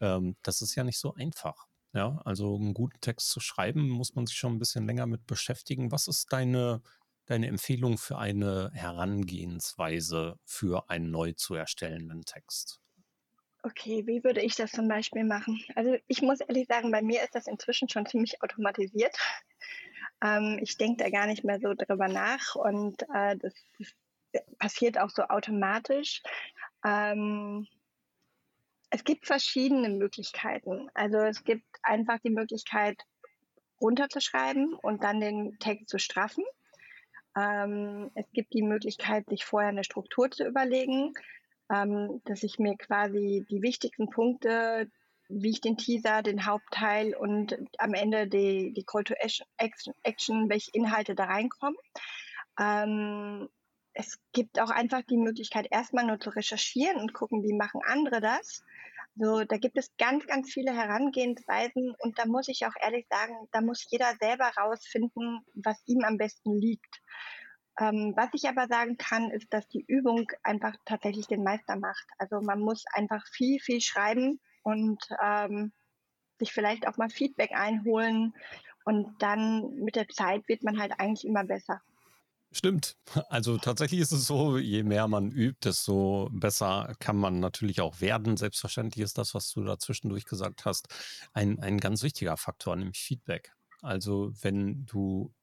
Ähm, 0.00 0.36
das 0.42 0.62
ist 0.62 0.76
ja 0.76 0.84
nicht 0.84 0.98
so 0.98 1.14
einfach. 1.14 1.66
Ja, 1.94 2.20
also 2.24 2.54
einen 2.54 2.74
guten 2.74 3.00
Text 3.00 3.30
zu 3.30 3.40
schreiben, 3.40 3.88
muss 3.88 4.14
man 4.14 4.26
sich 4.26 4.36
schon 4.36 4.52
ein 4.52 4.58
bisschen 4.58 4.86
länger 4.86 5.06
mit 5.06 5.26
beschäftigen. 5.26 5.90
Was 5.90 6.06
ist 6.06 6.32
deine 6.32 6.82
deine 7.28 7.46
Empfehlung 7.46 7.98
für 7.98 8.18
eine 8.18 8.70
Herangehensweise 8.74 10.38
für 10.44 10.88
einen 10.88 11.10
neu 11.10 11.32
zu 11.32 11.54
erstellenden 11.54 12.24
Text? 12.24 12.80
Okay, 13.62 14.06
wie 14.06 14.24
würde 14.24 14.40
ich 14.40 14.54
das 14.54 14.70
zum 14.70 14.88
Beispiel 14.88 15.24
machen? 15.24 15.60
Also 15.74 15.96
ich 16.06 16.22
muss 16.22 16.40
ehrlich 16.40 16.66
sagen, 16.68 16.90
bei 16.90 17.02
mir 17.02 17.22
ist 17.22 17.34
das 17.34 17.46
inzwischen 17.46 17.88
schon 17.88 18.06
ziemlich 18.06 18.42
automatisiert. 18.42 19.16
Ähm, 20.20 20.58
ich 20.60 20.76
denke 20.76 21.04
da 21.04 21.10
gar 21.10 21.28
nicht 21.28 21.44
mehr 21.44 21.60
so 21.60 21.74
drüber 21.74 22.08
nach 22.08 22.56
und 22.56 23.00
äh, 23.14 23.36
das, 23.36 23.54
das, 23.78 23.94
passiert 24.58 24.98
auch 24.98 25.10
so 25.10 25.22
automatisch. 25.22 26.24
Ähm, 26.84 27.68
es 28.90 29.04
gibt 29.04 29.26
verschiedene 29.26 29.90
Möglichkeiten. 29.90 30.88
Also 30.94 31.18
es 31.18 31.44
gibt 31.44 31.64
einfach 31.82 32.18
die 32.18 32.30
Möglichkeit, 32.30 33.00
runterzuschreiben 33.80 34.74
und 34.74 35.04
dann 35.04 35.20
den 35.20 35.56
Text 35.60 35.88
zu 35.88 35.98
straffen. 35.98 36.44
Ähm, 37.38 38.10
es 38.14 38.24
gibt 38.32 38.52
die 38.54 38.62
Möglichkeit, 38.62 39.28
sich 39.28 39.44
vorher 39.44 39.68
eine 39.68 39.84
Struktur 39.84 40.30
zu 40.30 40.46
überlegen, 40.46 41.12
ähm, 41.70 42.20
dass 42.24 42.42
ich 42.42 42.58
mir 42.58 42.76
quasi 42.76 43.46
die 43.50 43.62
wichtigsten 43.62 44.08
Punkte, 44.10 44.90
wie 45.28 45.50
ich 45.50 45.60
den 45.60 45.76
Teaser, 45.76 46.22
den 46.22 46.46
Hauptteil 46.46 47.14
und 47.14 47.56
am 47.78 47.94
Ende 47.94 48.26
die, 48.26 48.72
die 48.72 48.84
Call 48.84 49.04
to 49.04 49.14
Action, 49.14 49.94
Action 50.02 50.48
welche 50.48 50.70
Inhalte 50.72 51.14
da 51.14 51.24
reinkommen. 51.24 51.76
Ähm, 52.58 53.48
es 53.92 54.18
gibt 54.32 54.60
auch 54.60 54.70
einfach 54.70 55.02
die 55.02 55.18
Möglichkeit, 55.18 55.68
erstmal 55.70 56.06
nur 56.06 56.18
zu 56.18 56.30
recherchieren 56.30 56.96
und 56.96 57.12
gucken, 57.12 57.42
wie 57.42 57.52
machen 57.52 57.80
andere 57.84 58.20
das. 58.20 58.62
So, 59.20 59.42
da 59.42 59.56
gibt 59.56 59.76
es 59.76 59.90
ganz, 59.96 60.26
ganz 60.28 60.52
viele 60.52 60.72
Herangehensweisen 60.72 61.92
und 61.98 62.18
da 62.20 62.26
muss 62.26 62.46
ich 62.46 62.64
auch 62.66 62.74
ehrlich 62.80 63.06
sagen, 63.10 63.48
da 63.50 63.60
muss 63.60 63.84
jeder 63.90 64.14
selber 64.20 64.48
rausfinden, 64.56 65.40
was 65.54 65.82
ihm 65.86 66.04
am 66.04 66.18
besten 66.18 66.54
liegt. 66.54 67.00
Ähm, 67.80 68.12
was 68.16 68.28
ich 68.32 68.48
aber 68.48 68.68
sagen 68.68 68.96
kann, 68.96 69.30
ist, 69.32 69.52
dass 69.52 69.66
die 69.68 69.84
Übung 69.88 70.30
einfach 70.44 70.76
tatsächlich 70.84 71.26
den 71.26 71.42
Meister 71.42 71.76
macht. 71.76 72.06
Also 72.18 72.40
man 72.40 72.60
muss 72.60 72.84
einfach 72.92 73.24
viel, 73.32 73.58
viel 73.60 73.80
schreiben 73.80 74.40
und 74.62 75.02
ähm, 75.20 75.72
sich 76.38 76.52
vielleicht 76.52 76.86
auch 76.86 76.96
mal 76.96 77.10
Feedback 77.10 77.50
einholen 77.52 78.34
und 78.84 79.20
dann 79.20 79.74
mit 79.74 79.96
der 79.96 80.08
Zeit 80.08 80.46
wird 80.48 80.62
man 80.62 80.78
halt 80.78 80.92
eigentlich 80.98 81.26
immer 81.26 81.44
besser. 81.44 81.82
Stimmt. 82.50 82.96
Also 83.28 83.58
tatsächlich 83.58 84.00
ist 84.00 84.12
es 84.12 84.26
so, 84.26 84.56
je 84.56 84.82
mehr 84.82 85.06
man 85.06 85.30
übt, 85.30 85.68
desto 85.68 86.30
besser 86.32 86.94
kann 86.98 87.16
man 87.16 87.40
natürlich 87.40 87.80
auch 87.82 88.00
werden. 88.00 88.36
Selbstverständlich 88.38 89.04
ist 89.04 89.18
das, 89.18 89.34
was 89.34 89.50
du 89.52 89.64
da 89.64 89.78
zwischendurch 89.78 90.24
gesagt 90.24 90.64
hast, 90.64 90.88
ein, 91.34 91.58
ein 91.60 91.78
ganz 91.78 92.02
wichtiger 92.02 92.36
Faktor, 92.38 92.74
nämlich 92.76 92.98
Feedback. 93.00 93.52
Also 93.82 94.32
wenn 94.40 94.86
du 94.86 95.34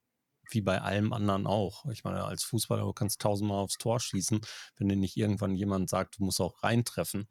wie 0.51 0.61
bei 0.61 0.81
allem 0.81 1.13
anderen 1.13 1.47
auch. 1.47 1.85
Ich 1.91 2.03
meine, 2.03 2.23
als 2.23 2.43
Fußballer 2.43 2.83
du 2.83 2.93
kannst 2.93 3.21
tausendmal 3.21 3.63
aufs 3.63 3.77
Tor 3.77 3.99
schießen. 3.99 4.41
Wenn 4.77 4.89
dir 4.89 4.95
nicht 4.95 5.17
irgendwann 5.17 5.55
jemand 5.55 5.89
sagt, 5.89 6.19
du 6.19 6.23
musst 6.23 6.41
auch 6.41 6.61
reintreffen, 6.63 7.27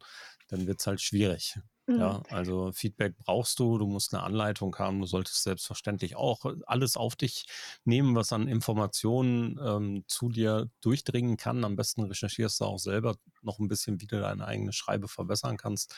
dann 0.47 0.67
wird 0.67 0.79
es 0.81 0.87
halt 0.87 1.01
schwierig. 1.01 1.57
Mhm. 1.87 2.15
Ja, 2.17 2.23
also 2.29 2.73
Feedback 2.73 3.15
brauchst 3.17 3.57
du, 3.59 3.77
du 3.77 3.87
musst 3.87 4.13
eine 4.13 4.23
Anleitung 4.23 4.75
haben, 4.77 4.99
du 4.99 5.05
solltest 5.07 5.43
selbstverständlich 5.43 6.17
auch 6.17 6.45
alles 6.67 6.97
auf 6.97 7.15
dich 7.15 7.45
nehmen, 7.85 8.15
was 8.15 8.33
an 8.33 8.49
Informationen 8.49 9.57
ähm, 9.63 10.03
zu 10.07 10.27
dir 10.29 10.69
durchdringen 10.81 11.37
kann. 11.37 11.63
Am 11.63 11.77
besten 11.77 12.03
recherchierst 12.03 12.59
du 12.59 12.65
auch 12.65 12.79
selber 12.79 13.15
noch 13.41 13.59
ein 13.59 13.69
bisschen, 13.69 14.01
wie 14.01 14.07
du 14.07 14.19
deine 14.19 14.45
eigene 14.45 14.73
Schreibe 14.73 15.07
verbessern 15.07 15.55
kannst. 15.55 15.95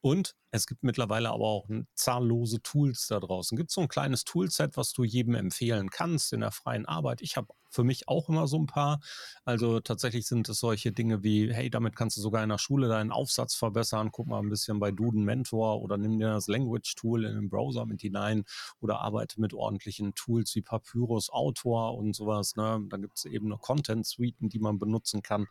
Und 0.00 0.34
es 0.50 0.66
gibt 0.66 0.82
mittlerweile 0.82 1.30
aber 1.30 1.44
auch 1.44 1.68
zahllose 1.94 2.62
Tools 2.62 3.08
da 3.08 3.20
draußen. 3.20 3.56
Gibt 3.56 3.70
so 3.70 3.80
ein 3.80 3.88
kleines 3.88 4.24
Toolset, 4.24 4.76
was 4.76 4.92
du 4.92 5.04
jedem 5.04 5.34
empfehlen 5.34 5.90
kannst 5.90 6.32
in 6.32 6.40
der 6.40 6.52
freien 6.52 6.86
Arbeit. 6.86 7.20
Ich 7.20 7.36
habe 7.36 7.48
für 7.70 7.84
mich 7.84 8.08
auch 8.08 8.28
immer 8.28 8.46
so 8.46 8.58
ein 8.58 8.66
paar. 8.66 9.00
Also 9.44 9.80
tatsächlich 9.80 10.26
sind 10.26 10.48
es 10.48 10.60
solche 10.60 10.92
Dinge 10.92 11.22
wie, 11.22 11.52
hey, 11.52 11.68
damit 11.70 11.96
kannst 11.96 12.16
du 12.16 12.20
sogar 12.20 12.42
in 12.42 12.48
der 12.48 12.58
Schule 12.58 12.88
deinen 12.88 13.12
Aufsatz 13.12 13.54
verbessern. 13.54 14.10
Guck 14.10 14.26
mal 14.26 14.40
ein 14.40 14.48
bisschen 14.48 14.80
bei 14.80 14.90
Duden 14.90 15.24
Mentor 15.24 15.82
oder 15.82 15.98
nimm 15.98 16.18
dir 16.18 16.30
das 16.30 16.48
Language 16.48 16.94
Tool 16.94 17.24
in 17.24 17.34
den 17.34 17.50
Browser 17.50 17.84
mit 17.84 18.00
hinein 18.00 18.44
oder 18.80 19.00
arbeite 19.00 19.40
mit 19.40 19.52
ordentlichen 19.52 20.14
Tools 20.14 20.54
wie 20.54 20.62
Papyrus 20.62 21.30
Autor 21.30 21.96
und 21.96 22.14
sowas. 22.14 22.56
Ne? 22.56 22.80
Da 22.88 22.96
gibt 22.96 23.18
es 23.18 23.24
eben 23.26 23.46
eine 23.46 23.58
Content-Suiten, 23.58 24.48
die 24.48 24.58
man 24.60 24.78
benutzen 24.78 25.22
kann. 25.22 25.46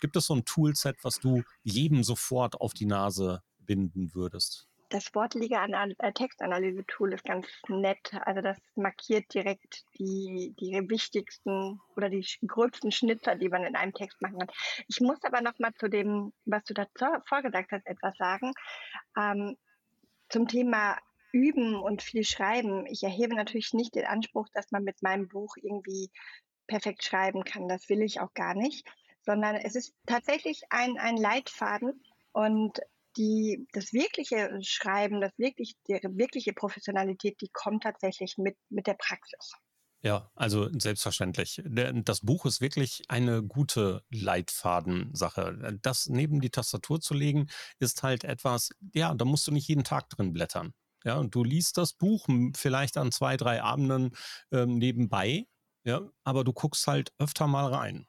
Gibt 0.00 0.16
es 0.16 0.26
so 0.26 0.34
ein 0.34 0.44
Toolset, 0.44 0.96
was 1.02 1.18
du 1.18 1.42
jedem 1.62 2.04
sofort 2.04 2.60
auf 2.60 2.74
die 2.74 2.86
Nase 2.86 3.42
binden 3.66 4.14
würdest? 4.14 4.68
das 4.94 5.12
Wortliga-Textanalyse-Tool 5.12 7.14
ist 7.14 7.24
ganz 7.24 7.48
nett. 7.66 8.12
Also 8.24 8.42
das 8.42 8.56
markiert 8.76 9.34
direkt 9.34 9.84
die, 9.98 10.54
die 10.60 10.88
wichtigsten 10.88 11.80
oder 11.96 12.08
die 12.08 12.24
gröbsten 12.46 12.92
Schnitzer, 12.92 13.34
die 13.34 13.48
man 13.48 13.64
in 13.64 13.74
einem 13.74 13.92
Text 13.92 14.22
machen 14.22 14.38
kann. 14.38 14.50
Ich 14.86 15.00
muss 15.00 15.18
aber 15.24 15.40
noch 15.40 15.58
mal 15.58 15.74
zu 15.74 15.88
dem, 15.88 16.32
was 16.44 16.62
du 16.64 16.74
davor 16.74 17.42
gesagt 17.42 17.72
hast, 17.72 17.84
etwas 17.86 18.16
sagen. 18.16 18.52
Ähm, 19.18 19.56
zum 20.28 20.46
Thema 20.46 20.96
Üben 21.32 21.74
und 21.74 22.00
viel 22.00 22.22
Schreiben. 22.22 22.86
Ich 22.86 23.02
erhebe 23.02 23.34
natürlich 23.34 23.72
nicht 23.72 23.96
den 23.96 24.06
Anspruch, 24.06 24.48
dass 24.54 24.70
man 24.70 24.84
mit 24.84 25.02
meinem 25.02 25.26
Buch 25.26 25.56
irgendwie 25.56 26.08
perfekt 26.68 27.02
schreiben 27.02 27.42
kann. 27.42 27.66
Das 27.66 27.88
will 27.88 28.00
ich 28.00 28.20
auch 28.20 28.32
gar 28.34 28.54
nicht, 28.54 28.86
sondern 29.22 29.56
es 29.56 29.74
ist 29.74 29.92
tatsächlich 30.06 30.62
ein, 30.70 30.98
ein 30.98 31.16
Leitfaden 31.16 32.00
und 32.32 32.80
die, 33.16 33.66
das 33.72 33.92
wirkliche 33.92 34.50
Schreiben, 34.62 35.20
das 35.20 35.32
wirklich, 35.38 35.74
die 35.88 35.94
wirkliche 35.94 36.52
Professionalität, 36.52 37.40
die 37.40 37.50
kommt 37.52 37.84
tatsächlich 37.84 38.36
mit, 38.38 38.56
mit 38.70 38.86
der 38.86 38.94
Praxis. 38.94 39.52
Ja, 40.02 40.30
also 40.34 40.68
selbstverständlich. 40.78 41.62
Das 41.64 42.20
Buch 42.20 42.44
ist 42.44 42.60
wirklich 42.60 43.04
eine 43.08 43.42
gute 43.42 44.04
Leitfadensache. 44.10 45.78
Das 45.80 46.08
neben 46.10 46.42
die 46.42 46.50
Tastatur 46.50 47.00
zu 47.00 47.14
legen, 47.14 47.46
ist 47.78 48.02
halt 48.02 48.22
etwas, 48.22 48.68
ja, 48.94 49.14
da 49.14 49.24
musst 49.24 49.46
du 49.46 49.50
nicht 49.50 49.66
jeden 49.66 49.82
Tag 49.82 50.10
drin 50.10 50.34
blättern. 50.34 50.74
Ja, 51.04 51.16
und 51.16 51.34
du 51.34 51.42
liest 51.42 51.78
das 51.78 51.94
Buch 51.94 52.26
vielleicht 52.54 52.98
an 52.98 53.12
zwei, 53.12 53.38
drei 53.38 53.62
Abenden 53.62 54.14
ähm, 54.52 54.76
nebenbei, 54.76 55.46
ja, 55.84 56.02
aber 56.22 56.44
du 56.44 56.52
guckst 56.52 56.86
halt 56.86 57.12
öfter 57.18 57.46
mal 57.46 57.72
rein. 57.72 58.06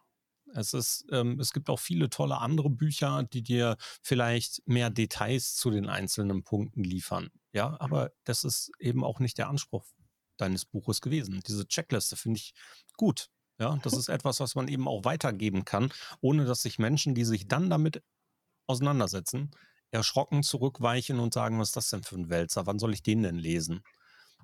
Es, 0.54 0.74
ist, 0.74 1.06
ähm, 1.12 1.40
es 1.40 1.54
gibt 1.54 1.70
auch 1.70 1.80
viele 1.80 2.10
tolle 2.10 2.38
andere 2.38 2.70
Bücher, 2.70 3.24
die 3.24 3.42
dir 3.42 3.78
vielleicht 4.02 4.62
mehr 4.68 4.90
Details 4.90 5.56
zu 5.56 5.72
den 5.72 5.88
einzelnen 5.90 6.44
Punkten 6.44 6.84
liefern. 6.84 7.30
Ja, 7.52 7.76
aber 7.80 8.12
das 8.24 8.44
ist 8.44 8.72
eben 8.80 9.04
auch 9.04 9.20
nicht 9.20 9.38
der 9.38 9.50
Anspruch 9.50 9.86
deines 10.38 10.66
Buches 10.66 11.02
gewesen. 11.02 11.42
Diese 11.48 11.68
Checkliste 11.68 12.16
finde 12.16 12.38
ich 12.40 12.54
gut. 12.98 13.30
Ja, 13.58 13.80
das 13.84 13.94
ist 13.94 14.10
etwas, 14.10 14.42
was 14.42 14.56
man 14.56 14.68
eben 14.68 14.88
auch 14.88 15.06
weitergeben 15.06 15.64
kann, 15.64 15.92
ohne 16.20 16.44
dass 16.44 16.62
sich 16.62 16.78
Menschen, 16.78 17.16
die 17.16 17.24
sich 17.24 17.48
dann 17.48 17.70
damit 17.70 18.04
auseinandersetzen, 18.68 19.52
erschrocken 19.92 20.44
zurückweichen 20.44 21.20
und 21.20 21.34
sagen, 21.34 21.58
was 21.60 21.70
ist 21.70 21.78
das 21.78 21.90
denn 21.90 22.04
für 22.04 22.16
ein 22.16 22.30
Wälzer? 22.30 22.66
Wann 22.66 22.80
soll 22.80 22.94
ich 22.94 23.04
den 23.04 23.24
denn 23.24 23.38
lesen? 23.38 23.82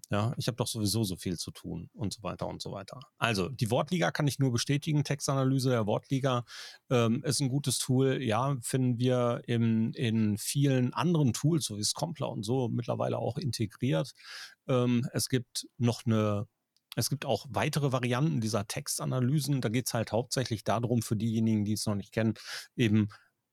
Ja, 0.10 0.34
ich 0.38 0.48
habe 0.48 0.58
doch 0.58 0.68
sowieso 0.68 1.04
so 1.04 1.16
viel 1.16 1.38
zu 1.38 1.52
tun 1.52 1.90
und 1.94 2.14
so 2.14 2.24
weiter 2.24 2.48
und 2.48 2.62
so 2.62 2.72
weiter. 2.72 3.00
Also, 3.18 3.50
die 3.50 3.72
Wortliga 3.72 4.12
kann 4.12 4.28
ich 4.28 4.40
nur 4.40 4.52
bestätigen. 4.52 5.04
Textanalyse 5.04 5.70
der 5.70 5.86
Wortliga 5.86 6.44
ähm, 6.90 7.24
ist 7.24 7.40
ein 7.40 7.50
gutes 7.50 7.78
Tool. 7.78 8.22
Ja, 8.22 8.58
finden 8.62 8.98
wir 9.00 9.42
in, 9.46 9.94
in 9.94 10.38
vielen 10.38 10.94
anderen 10.94 11.34
Tools, 11.34 11.66
so 11.66 11.78
wie 11.78 11.84
Scompler 11.84 12.30
und 12.30 12.44
so, 12.44 12.68
mittlerweile 12.68 13.18
auch 13.20 13.38
integriert. 13.38 14.12
Ähm, 14.68 15.08
es 15.14 15.30
gibt 15.30 15.68
noch 15.78 16.06
eine 16.06 16.48
es 16.96 17.10
gibt 17.10 17.26
auch 17.26 17.46
weitere 17.50 17.94
Varianten 17.94 18.42
dieser 18.42 18.68
Textanalysen. 18.68 19.62
Da 19.62 19.70
geht 19.70 19.88
es 19.88 19.94
halt 19.94 20.12
hauptsächlich 20.12 20.64
darum, 20.64 21.02
für 21.02 21.16
diejenigen, 21.16 21.64
die 21.64 21.74
es 21.74 21.86
noch 21.86 21.96
nicht 21.96 22.12
kennen, 22.12 22.34
eben 22.76 23.08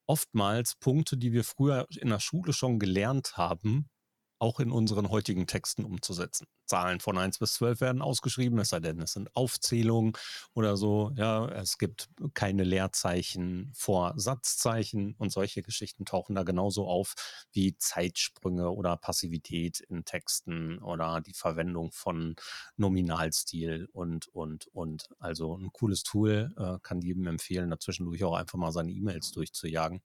oftmals 0.06 0.74
Punkte, 0.74 1.16
die 1.16 1.32
wir 1.32 1.44
früher 1.44 1.86
in 2.00 2.08
der 2.08 2.18
Schule 2.18 2.52
schon 2.52 2.78
gelernt 2.78 3.36
haben, 3.36 3.88
auch 4.38 4.60
in 4.60 4.70
unseren 4.70 5.10
heutigen 5.10 5.46
Texten 5.46 5.84
umzusetzen. 5.84 6.46
Zahlen 6.66 7.00
von 7.00 7.18
1 7.18 7.38
bis 7.38 7.54
12 7.54 7.80
werden 7.80 8.02
ausgeschrieben, 8.02 8.58
es 8.58 8.68
sei 8.68 8.80
denn, 8.80 9.00
es 9.00 9.12
sind 9.12 9.34
Aufzählungen 9.34 10.12
oder 10.54 10.76
so. 10.76 11.12
Ja, 11.16 11.48
es 11.48 11.78
gibt 11.78 12.08
keine 12.34 12.64
Leerzeichen 12.64 13.72
vor 13.74 14.14
Satzzeichen 14.16 15.14
und 15.18 15.32
solche 15.32 15.62
Geschichten 15.62 16.04
tauchen 16.04 16.34
da 16.34 16.42
genauso 16.42 16.86
auf 16.86 17.14
wie 17.52 17.76
Zeitsprünge 17.76 18.70
oder 18.70 18.96
Passivität 18.96 19.80
in 19.80 20.04
Texten 20.04 20.78
oder 20.78 21.20
die 21.20 21.34
Verwendung 21.34 21.90
von 21.92 22.36
Nominalstil 22.76 23.88
und, 23.92 24.28
und, 24.28 24.68
und. 24.68 25.08
Also 25.18 25.56
ein 25.56 25.72
cooles 25.72 26.02
Tool, 26.02 26.52
äh, 26.56 26.78
kann 26.82 27.00
jedem 27.00 27.26
empfehlen, 27.26 27.70
dazwischendurch 27.70 28.22
auch 28.24 28.34
einfach 28.34 28.58
mal 28.58 28.72
seine 28.72 28.92
E-Mails 28.92 29.32
durchzujagen. 29.32 30.02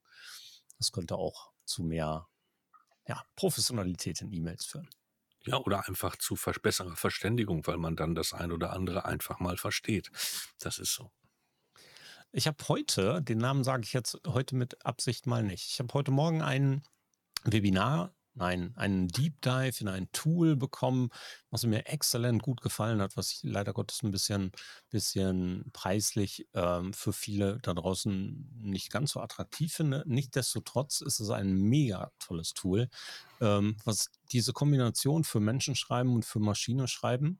Das 0.77 0.91
könnte 0.91 1.15
auch 1.15 1.51
zu 1.65 1.83
mehr 1.83 2.27
ja, 3.07 3.21
Professionalität 3.35 4.21
in 4.21 4.31
E-Mails 4.31 4.65
führen. 4.65 4.89
Ja, 5.45 5.57
oder 5.57 5.87
einfach 5.87 6.15
zu 6.15 6.35
besserer 6.61 6.95
Verständigung, 6.95 7.67
weil 7.67 7.77
man 7.77 7.95
dann 7.95 8.15
das 8.15 8.33
ein 8.33 8.51
oder 8.51 8.71
andere 8.71 9.05
einfach 9.05 9.39
mal 9.39 9.57
versteht. 9.57 10.09
Das 10.59 10.79
ist 10.79 10.93
so. 10.93 11.11
Ich 12.31 12.47
habe 12.47 12.57
heute, 12.67 13.21
den 13.21 13.39
Namen 13.39 13.63
sage 13.63 13.83
ich 13.83 13.93
jetzt 13.93 14.19
heute 14.25 14.55
mit 14.55 14.85
Absicht 14.85 15.27
mal 15.27 15.43
nicht. 15.43 15.69
Ich 15.69 15.79
habe 15.79 15.93
heute 15.93 16.11
Morgen 16.11 16.41
ein 16.41 16.81
Webinar 17.43 18.15
nein, 18.35 18.73
einen 18.75 19.07
Deep 19.07 19.41
Dive 19.41 19.79
in 19.79 19.87
ein 19.87 20.11
Tool 20.11 20.55
bekommen, 20.55 21.09
was 21.49 21.65
mir 21.65 21.87
exzellent 21.87 22.41
gut 22.41 22.61
gefallen 22.61 23.01
hat, 23.01 23.15
was 23.15 23.31
ich 23.31 23.39
leider 23.43 23.73
Gottes 23.73 24.01
ein 24.03 24.11
bisschen, 24.11 24.51
bisschen 24.89 25.69
preislich 25.73 26.47
ähm, 26.53 26.93
für 26.93 27.13
viele 27.13 27.59
da 27.61 27.73
draußen 27.73 28.49
nicht 28.61 28.91
ganz 28.91 29.11
so 29.11 29.21
attraktiv 29.21 29.73
finde. 29.73 30.03
Nichtsdestotrotz 30.07 31.01
ist 31.01 31.19
es 31.19 31.29
ein 31.29 31.53
mega 31.53 32.11
tolles 32.19 32.53
Tool, 32.53 32.89
ähm, 33.41 33.77
was 33.83 34.09
diese 34.31 34.53
Kombination 34.53 35.23
für 35.23 35.39
Menschen 35.39 35.75
schreiben 35.75 36.13
und 36.13 36.25
für 36.25 36.39
Maschine 36.39 36.87
schreiben, 36.87 37.39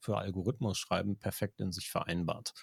für 0.00 0.18
Algorithmus 0.18 0.78
schreiben, 0.78 1.16
perfekt 1.16 1.60
in 1.60 1.72
sich 1.72 1.90
vereinbart. 1.90 2.54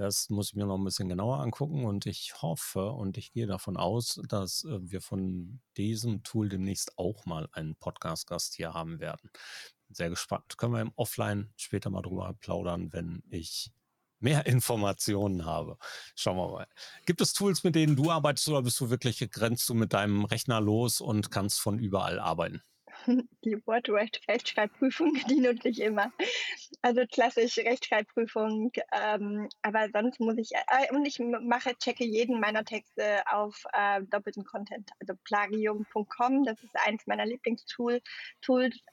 Das 0.00 0.30
muss 0.30 0.48
ich 0.48 0.54
mir 0.54 0.64
noch 0.64 0.78
ein 0.78 0.84
bisschen 0.84 1.10
genauer 1.10 1.40
angucken 1.40 1.84
und 1.84 2.06
ich 2.06 2.32
hoffe 2.40 2.90
und 2.90 3.18
ich 3.18 3.32
gehe 3.32 3.46
davon 3.46 3.76
aus, 3.76 4.18
dass 4.30 4.64
äh, 4.64 4.78
wir 4.80 5.02
von 5.02 5.60
diesem 5.76 6.22
Tool 6.22 6.48
demnächst 6.48 6.96
auch 6.96 7.26
mal 7.26 7.50
einen 7.52 7.76
Podcast-Gast 7.76 8.54
hier 8.54 8.72
haben 8.72 8.98
werden. 8.98 9.28
Sehr 9.90 10.08
gespannt. 10.08 10.56
Können 10.56 10.72
wir 10.72 10.80
im 10.80 10.92
Offline 10.96 11.52
später 11.54 11.90
mal 11.90 12.00
drüber 12.00 12.32
plaudern, 12.40 12.94
wenn 12.94 13.22
ich 13.28 13.72
mehr 14.20 14.46
Informationen 14.46 15.44
habe. 15.44 15.76
Schauen 16.14 16.38
wir 16.38 16.50
mal. 16.50 16.66
Gibt 17.04 17.20
es 17.20 17.34
Tools, 17.34 17.62
mit 17.62 17.74
denen 17.74 17.94
du 17.94 18.10
arbeitest 18.10 18.48
oder 18.48 18.62
bist 18.62 18.80
du 18.80 18.88
wirklich 18.88 19.18
grenzt 19.30 19.68
du 19.68 19.74
mit 19.74 19.92
deinem 19.92 20.24
Rechner 20.24 20.62
los 20.62 21.02
und 21.02 21.30
kannst 21.30 21.60
von 21.60 21.78
überall 21.78 22.18
arbeiten? 22.18 22.62
die 23.44 23.66
Wort-Rechtschreibprüfung, 23.66 25.14
die 25.28 25.40
nutze 25.40 25.68
ich 25.68 25.80
immer. 25.80 26.12
Also 26.82 27.02
klassisch 27.10 27.58
Rechtschreibprüfung. 27.58 28.72
Ähm, 28.92 29.48
aber 29.62 29.88
sonst 29.92 30.20
muss 30.20 30.38
ich, 30.38 30.52
äh, 30.52 30.94
und 30.94 31.04
ich 31.06 31.18
mache, 31.18 31.76
checke 31.76 32.04
jeden 32.04 32.40
meiner 32.40 32.64
Texte 32.64 33.22
auf 33.30 33.64
äh, 33.72 34.02
doppelten 34.02 34.44
Content, 34.44 34.90
also 35.00 35.14
plagium.com. 35.24 36.44
Das 36.44 36.62
ist 36.62 36.76
eins 36.86 37.06
meiner 37.06 37.26
Lieblingstools. 37.26 38.02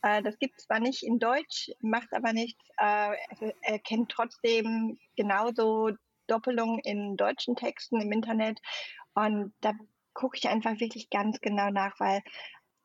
Äh, 0.01 0.23
das 0.23 0.37
gibt 0.39 0.59
es 0.59 0.65
zwar 0.65 0.79
nicht 0.79 1.03
in 1.03 1.19
Deutsch, 1.19 1.71
macht 1.81 2.13
aber 2.13 2.33
nichts. 2.33 2.63
Äh, 2.77 3.15
erkennt 3.61 4.11
trotzdem 4.11 4.97
genauso 5.15 5.91
Doppelungen 6.27 6.79
in 6.79 7.17
deutschen 7.17 7.55
Texten 7.55 8.01
im 8.01 8.11
Internet. 8.11 8.59
Und 9.13 9.53
da 9.61 9.73
gucke 10.13 10.37
ich 10.37 10.49
einfach 10.49 10.79
wirklich 10.79 11.09
ganz 11.09 11.39
genau 11.41 11.69
nach, 11.69 11.99
weil 11.99 12.21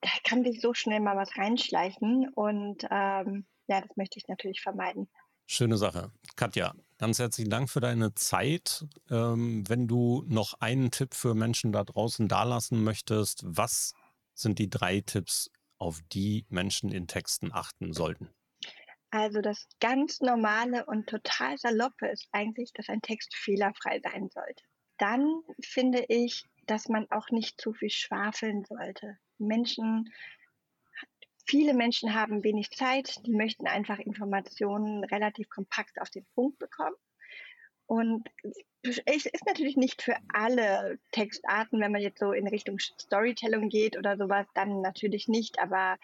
da 0.03 0.11
kann 0.25 0.45
sich 0.45 0.61
so 0.61 0.75
schnell 0.75 1.01
mal 1.01 1.17
was 1.17 1.37
reinschleichen 1.37 2.29
und 2.35 2.85
ähm, 2.91 3.47
ja, 3.69 3.81
das 3.81 3.97
möchte 3.97 4.19
ich 4.19 4.29
natürlich 4.29 4.61
vermeiden. 4.61 5.09
Schöne 5.47 5.77
Sache. 5.77 6.11
Katja, 6.37 6.75
ganz 6.99 7.19
herzlichen 7.19 7.51
Dank 7.51 7.71
für 7.71 7.81
deine 7.81 8.15
Zeit. 8.15 8.85
Ähm, 9.11 9.69
wenn 9.69 9.87
du 9.87 10.25
noch 10.27 10.55
einen 10.61 10.91
Tipp 10.91 11.15
für 11.15 11.35
Menschen 11.35 11.73
da 11.73 11.85
draußen 11.85 12.29
dalassen 12.29 12.83
möchtest, 12.83 13.43
was 13.45 13.95
sind 14.35 14.59
die 14.59 14.69
drei 14.69 15.01
Tipps, 15.01 15.51
auf 15.79 16.01
die 16.13 16.47
Menschen 16.49 16.93
in 16.93 17.09
Texten 17.09 17.53
achten 17.53 17.93
sollten? 17.93 18.29
Also 19.11 19.41
das 19.41 19.67
ganz 19.81 20.21
normale 20.21 20.87
und 20.87 21.09
total 21.09 21.59
saloppe 21.59 22.07
ist 22.07 22.29
eigentlich, 22.33 22.73
dass 22.73 22.89
ein 22.89 23.03
Text 23.03 23.35
fehlerfrei 23.35 24.01
sein 24.01 24.29
sollte. 24.33 24.65
Dann 25.03 25.43
finde 25.61 26.05
ich, 26.09 26.45
dass 26.69 26.89
man 26.89 27.11
auch 27.11 27.31
nicht 27.31 27.61
zu 27.61 27.73
viel 27.73 27.91
schwafeln 27.91 28.65
sollte. 28.65 29.19
Menschen, 29.37 30.13
viele 31.45 31.75
Menschen 31.75 32.15
haben 32.15 32.45
wenig 32.45 32.71
Zeit, 32.71 33.19
die 33.27 33.33
möchten 33.33 33.67
einfach 33.67 33.99
Informationen 33.99 35.03
relativ 35.03 35.49
kompakt 35.49 36.01
auf 36.01 36.09
den 36.09 36.25
Punkt 36.37 36.61
bekommen. 36.61 36.95
Und 37.87 38.29
es 38.85 39.27
ist 39.27 39.45
natürlich 39.45 39.77
nicht 39.77 40.03
für 40.03 40.15
alle 40.33 41.01
Textarten, 41.11 41.81
wenn 41.81 41.91
man 41.91 42.01
jetzt 42.01 42.21
so 42.21 42.31
in 42.31 42.47
Richtung 42.47 42.79
Storytelling 42.79 43.71
geht 43.71 43.99
oder 43.99 44.17
sowas, 44.17 44.47
dann 44.55 44.83
natürlich 44.83 45.27
nicht. 45.27 45.59
Aber 45.59 45.99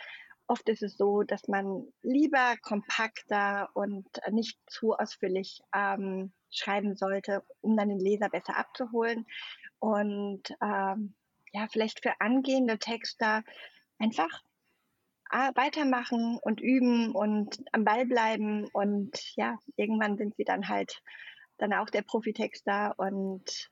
oft 0.48 0.68
ist 0.68 0.82
es 0.82 0.96
so, 0.96 1.22
dass 1.22 1.46
man 1.46 1.86
lieber 2.02 2.56
kompakter 2.62 3.68
und 3.74 4.06
nicht 4.30 4.58
zu 4.66 4.94
ausführlich 4.94 5.60
ähm, 5.74 6.32
schreiben 6.50 6.96
sollte, 6.96 7.44
um 7.60 7.76
dann 7.76 7.90
den 7.90 8.00
Leser 8.00 8.28
besser 8.28 8.56
abzuholen. 8.56 9.26
Und 9.78 10.42
ähm, 10.62 11.14
ja, 11.52 11.68
vielleicht 11.70 12.02
für 12.02 12.20
angehende 12.20 12.78
Texter 12.78 13.42
einfach 13.98 14.42
ah, 15.30 15.50
weitermachen 15.54 16.38
und 16.42 16.60
üben 16.60 17.12
und 17.12 17.62
am 17.72 17.84
Ball 17.84 18.06
bleiben 18.06 18.66
und 18.72 19.36
ja, 19.36 19.58
irgendwann 19.76 20.16
sind 20.16 20.34
sie 20.36 20.44
dann 20.44 20.68
halt 20.68 21.02
dann 21.58 21.72
auch 21.72 21.90
der 21.90 22.02
Profitexter 22.02 22.94
und 22.98 23.70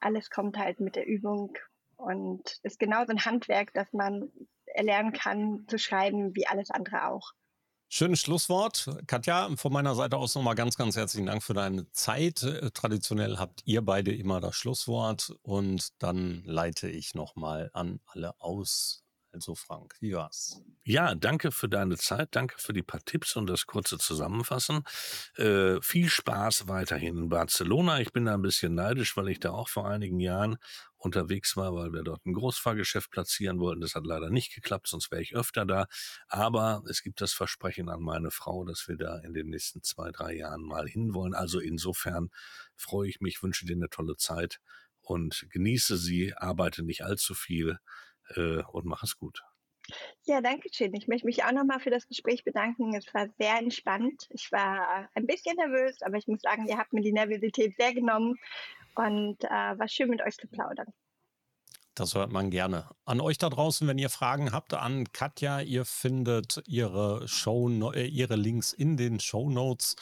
alles 0.00 0.30
kommt 0.30 0.58
halt 0.58 0.80
mit 0.80 0.96
der 0.96 1.06
Übung 1.06 1.56
und 1.96 2.58
ist 2.62 2.78
genauso 2.78 3.12
ein 3.12 3.24
Handwerk, 3.24 3.72
dass 3.74 3.92
man 3.92 4.30
erlernen 4.78 5.12
kann 5.12 5.66
zu 5.68 5.78
schreiben, 5.78 6.34
wie 6.34 6.46
alles 6.46 6.70
andere 6.70 7.08
auch. 7.08 7.32
Schönes 7.90 8.20
Schlusswort. 8.20 8.90
Katja, 9.06 9.48
von 9.56 9.72
meiner 9.72 9.94
Seite 9.94 10.18
aus 10.18 10.34
nochmal 10.34 10.54
ganz, 10.54 10.76
ganz 10.76 10.94
herzlichen 10.94 11.26
Dank 11.26 11.42
für 11.42 11.54
deine 11.54 11.90
Zeit. 11.92 12.42
Äh, 12.42 12.70
traditionell 12.70 13.38
habt 13.38 13.62
ihr 13.64 13.82
beide 13.82 14.14
immer 14.14 14.40
das 14.40 14.56
Schlusswort 14.56 15.34
und 15.40 15.88
dann 16.02 16.42
leite 16.44 16.90
ich 16.90 17.14
nochmal 17.14 17.70
an 17.72 18.00
alle 18.06 18.38
aus. 18.40 19.04
Also 19.32 19.54
Frank, 19.54 19.94
wie 20.00 20.14
war's? 20.14 20.62
Ja, 20.84 21.14
danke 21.14 21.52
für 21.52 21.68
deine 21.68 21.98
Zeit, 21.98 22.28
danke 22.32 22.56
für 22.58 22.72
die 22.72 22.82
paar 22.82 23.04
Tipps 23.04 23.36
und 23.36 23.46
das 23.46 23.66
kurze 23.66 23.98
Zusammenfassen. 23.98 24.84
Äh, 25.36 25.80
viel 25.82 26.08
Spaß 26.08 26.66
weiterhin 26.66 27.18
in 27.18 27.28
Barcelona. 27.28 28.00
Ich 28.00 28.12
bin 28.12 28.24
da 28.24 28.34
ein 28.34 28.42
bisschen 28.42 28.74
neidisch, 28.74 29.16
weil 29.16 29.28
ich 29.28 29.38
da 29.38 29.50
auch 29.50 29.68
vor 29.68 29.86
einigen 29.86 30.18
Jahren 30.18 30.56
unterwegs 30.96 31.56
war, 31.56 31.74
weil 31.74 31.92
wir 31.92 32.02
dort 32.02 32.24
ein 32.24 32.32
Großfahrgeschäft 32.32 33.10
platzieren 33.10 33.60
wollten. 33.60 33.82
Das 33.82 33.94
hat 33.94 34.06
leider 34.06 34.30
nicht 34.30 34.54
geklappt, 34.54 34.88
sonst 34.88 35.10
wäre 35.10 35.22
ich 35.22 35.36
öfter 35.36 35.66
da. 35.66 35.86
Aber 36.28 36.82
es 36.88 37.02
gibt 37.02 37.20
das 37.20 37.34
Versprechen 37.34 37.90
an 37.90 38.00
meine 38.00 38.30
Frau, 38.30 38.64
dass 38.64 38.88
wir 38.88 38.96
da 38.96 39.18
in 39.18 39.34
den 39.34 39.50
nächsten 39.50 39.82
zwei, 39.82 40.10
drei 40.10 40.34
Jahren 40.34 40.62
mal 40.62 40.88
hinwollen. 40.88 41.34
Also 41.34 41.60
insofern 41.60 42.30
freue 42.76 43.10
ich 43.10 43.20
mich, 43.20 43.42
wünsche 43.42 43.66
dir 43.66 43.76
eine 43.76 43.90
tolle 43.90 44.16
Zeit 44.16 44.58
und 45.02 45.46
genieße 45.50 45.96
sie, 45.98 46.34
arbeite 46.34 46.82
nicht 46.82 47.04
allzu 47.04 47.34
viel 47.34 47.78
äh, 48.36 48.62
und 48.72 48.84
mach 48.84 49.02
es 49.02 49.18
gut. 49.18 49.42
Ja, 50.24 50.40
danke 50.40 50.68
schön. 50.70 50.94
Ich 50.94 51.08
möchte 51.08 51.26
mich 51.26 51.44
auch 51.44 51.52
nochmal 51.52 51.80
für 51.80 51.90
das 51.90 52.06
Gespräch 52.06 52.44
bedanken. 52.44 52.94
Es 52.94 53.12
war 53.14 53.26
sehr 53.38 53.58
entspannt. 53.58 54.28
Ich 54.30 54.52
war 54.52 55.08
ein 55.14 55.26
bisschen 55.26 55.56
nervös, 55.56 56.02
aber 56.02 56.16
ich 56.18 56.26
muss 56.26 56.42
sagen, 56.42 56.66
ihr 56.66 56.76
habt 56.76 56.92
mir 56.92 57.00
die 57.00 57.12
Nervosität 57.12 57.74
sehr 57.78 57.94
genommen 57.94 58.38
und 58.94 59.42
äh, 59.44 59.48
war 59.48 59.88
schön 59.88 60.10
mit 60.10 60.20
euch 60.22 60.36
zu 60.36 60.46
plaudern. 60.46 60.92
Das 61.94 62.14
hört 62.14 62.30
man 62.30 62.50
gerne. 62.50 62.88
An 63.06 63.20
euch 63.20 63.38
da 63.38 63.48
draußen, 63.48 63.88
wenn 63.88 63.98
ihr 63.98 64.08
Fragen 64.08 64.52
habt, 64.52 64.72
an 64.72 65.12
Katja, 65.12 65.60
ihr 65.60 65.84
findet 65.84 66.62
ihre 66.68 67.26
Show, 67.26 67.68
äh, 67.92 68.06
ihre 68.06 68.36
Links 68.36 68.72
in 68.72 68.96
den 68.96 69.18
Show 69.18 69.50
Notes 69.50 69.96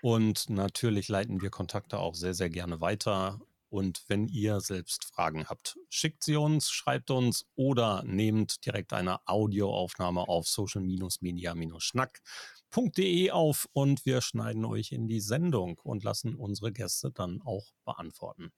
und 0.00 0.48
natürlich 0.48 1.08
leiten 1.08 1.42
wir 1.42 1.50
Kontakte 1.50 1.98
auch 1.98 2.14
sehr, 2.14 2.32
sehr 2.32 2.48
gerne 2.48 2.80
weiter. 2.80 3.38
Und 3.72 4.04
wenn 4.08 4.28
ihr 4.28 4.60
selbst 4.60 5.06
Fragen 5.06 5.46
habt, 5.46 5.78
schickt 5.88 6.22
sie 6.22 6.36
uns, 6.36 6.70
schreibt 6.70 7.10
uns 7.10 7.46
oder 7.54 8.02
nehmt 8.04 8.66
direkt 8.66 8.92
eine 8.92 9.26
Audioaufnahme 9.26 10.28
auf 10.28 10.46
social-media-schnack.de 10.46 13.30
auf 13.30 13.66
und 13.72 14.04
wir 14.04 14.20
schneiden 14.20 14.66
euch 14.66 14.92
in 14.92 15.08
die 15.08 15.20
Sendung 15.20 15.80
und 15.84 16.04
lassen 16.04 16.34
unsere 16.34 16.70
Gäste 16.70 17.12
dann 17.12 17.40
auch 17.40 17.72
beantworten. 17.86 18.52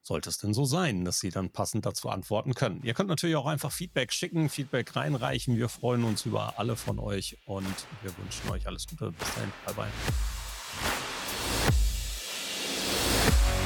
Sollte 0.00 0.30
es 0.30 0.38
denn 0.38 0.54
so 0.54 0.64
sein, 0.64 1.04
dass 1.04 1.20
sie 1.20 1.28
dann 1.28 1.52
passend 1.52 1.84
dazu 1.84 2.08
antworten 2.08 2.54
können. 2.54 2.80
Ihr 2.84 2.94
könnt 2.94 3.10
natürlich 3.10 3.36
auch 3.36 3.44
einfach 3.44 3.70
Feedback 3.70 4.14
schicken, 4.14 4.48
Feedback 4.48 4.96
reinreichen. 4.96 5.58
Wir 5.58 5.68
freuen 5.68 6.04
uns 6.04 6.24
über 6.24 6.58
alle 6.58 6.76
von 6.76 6.98
euch 6.98 7.36
und 7.44 7.66
wir 8.00 8.16
wünschen 8.16 8.48
euch 8.48 8.66
alles 8.66 8.86
Gute. 8.86 9.12
Bis 9.12 9.28
dahin. 9.34 9.52
Bye 9.66 9.74
bye. 9.74 9.92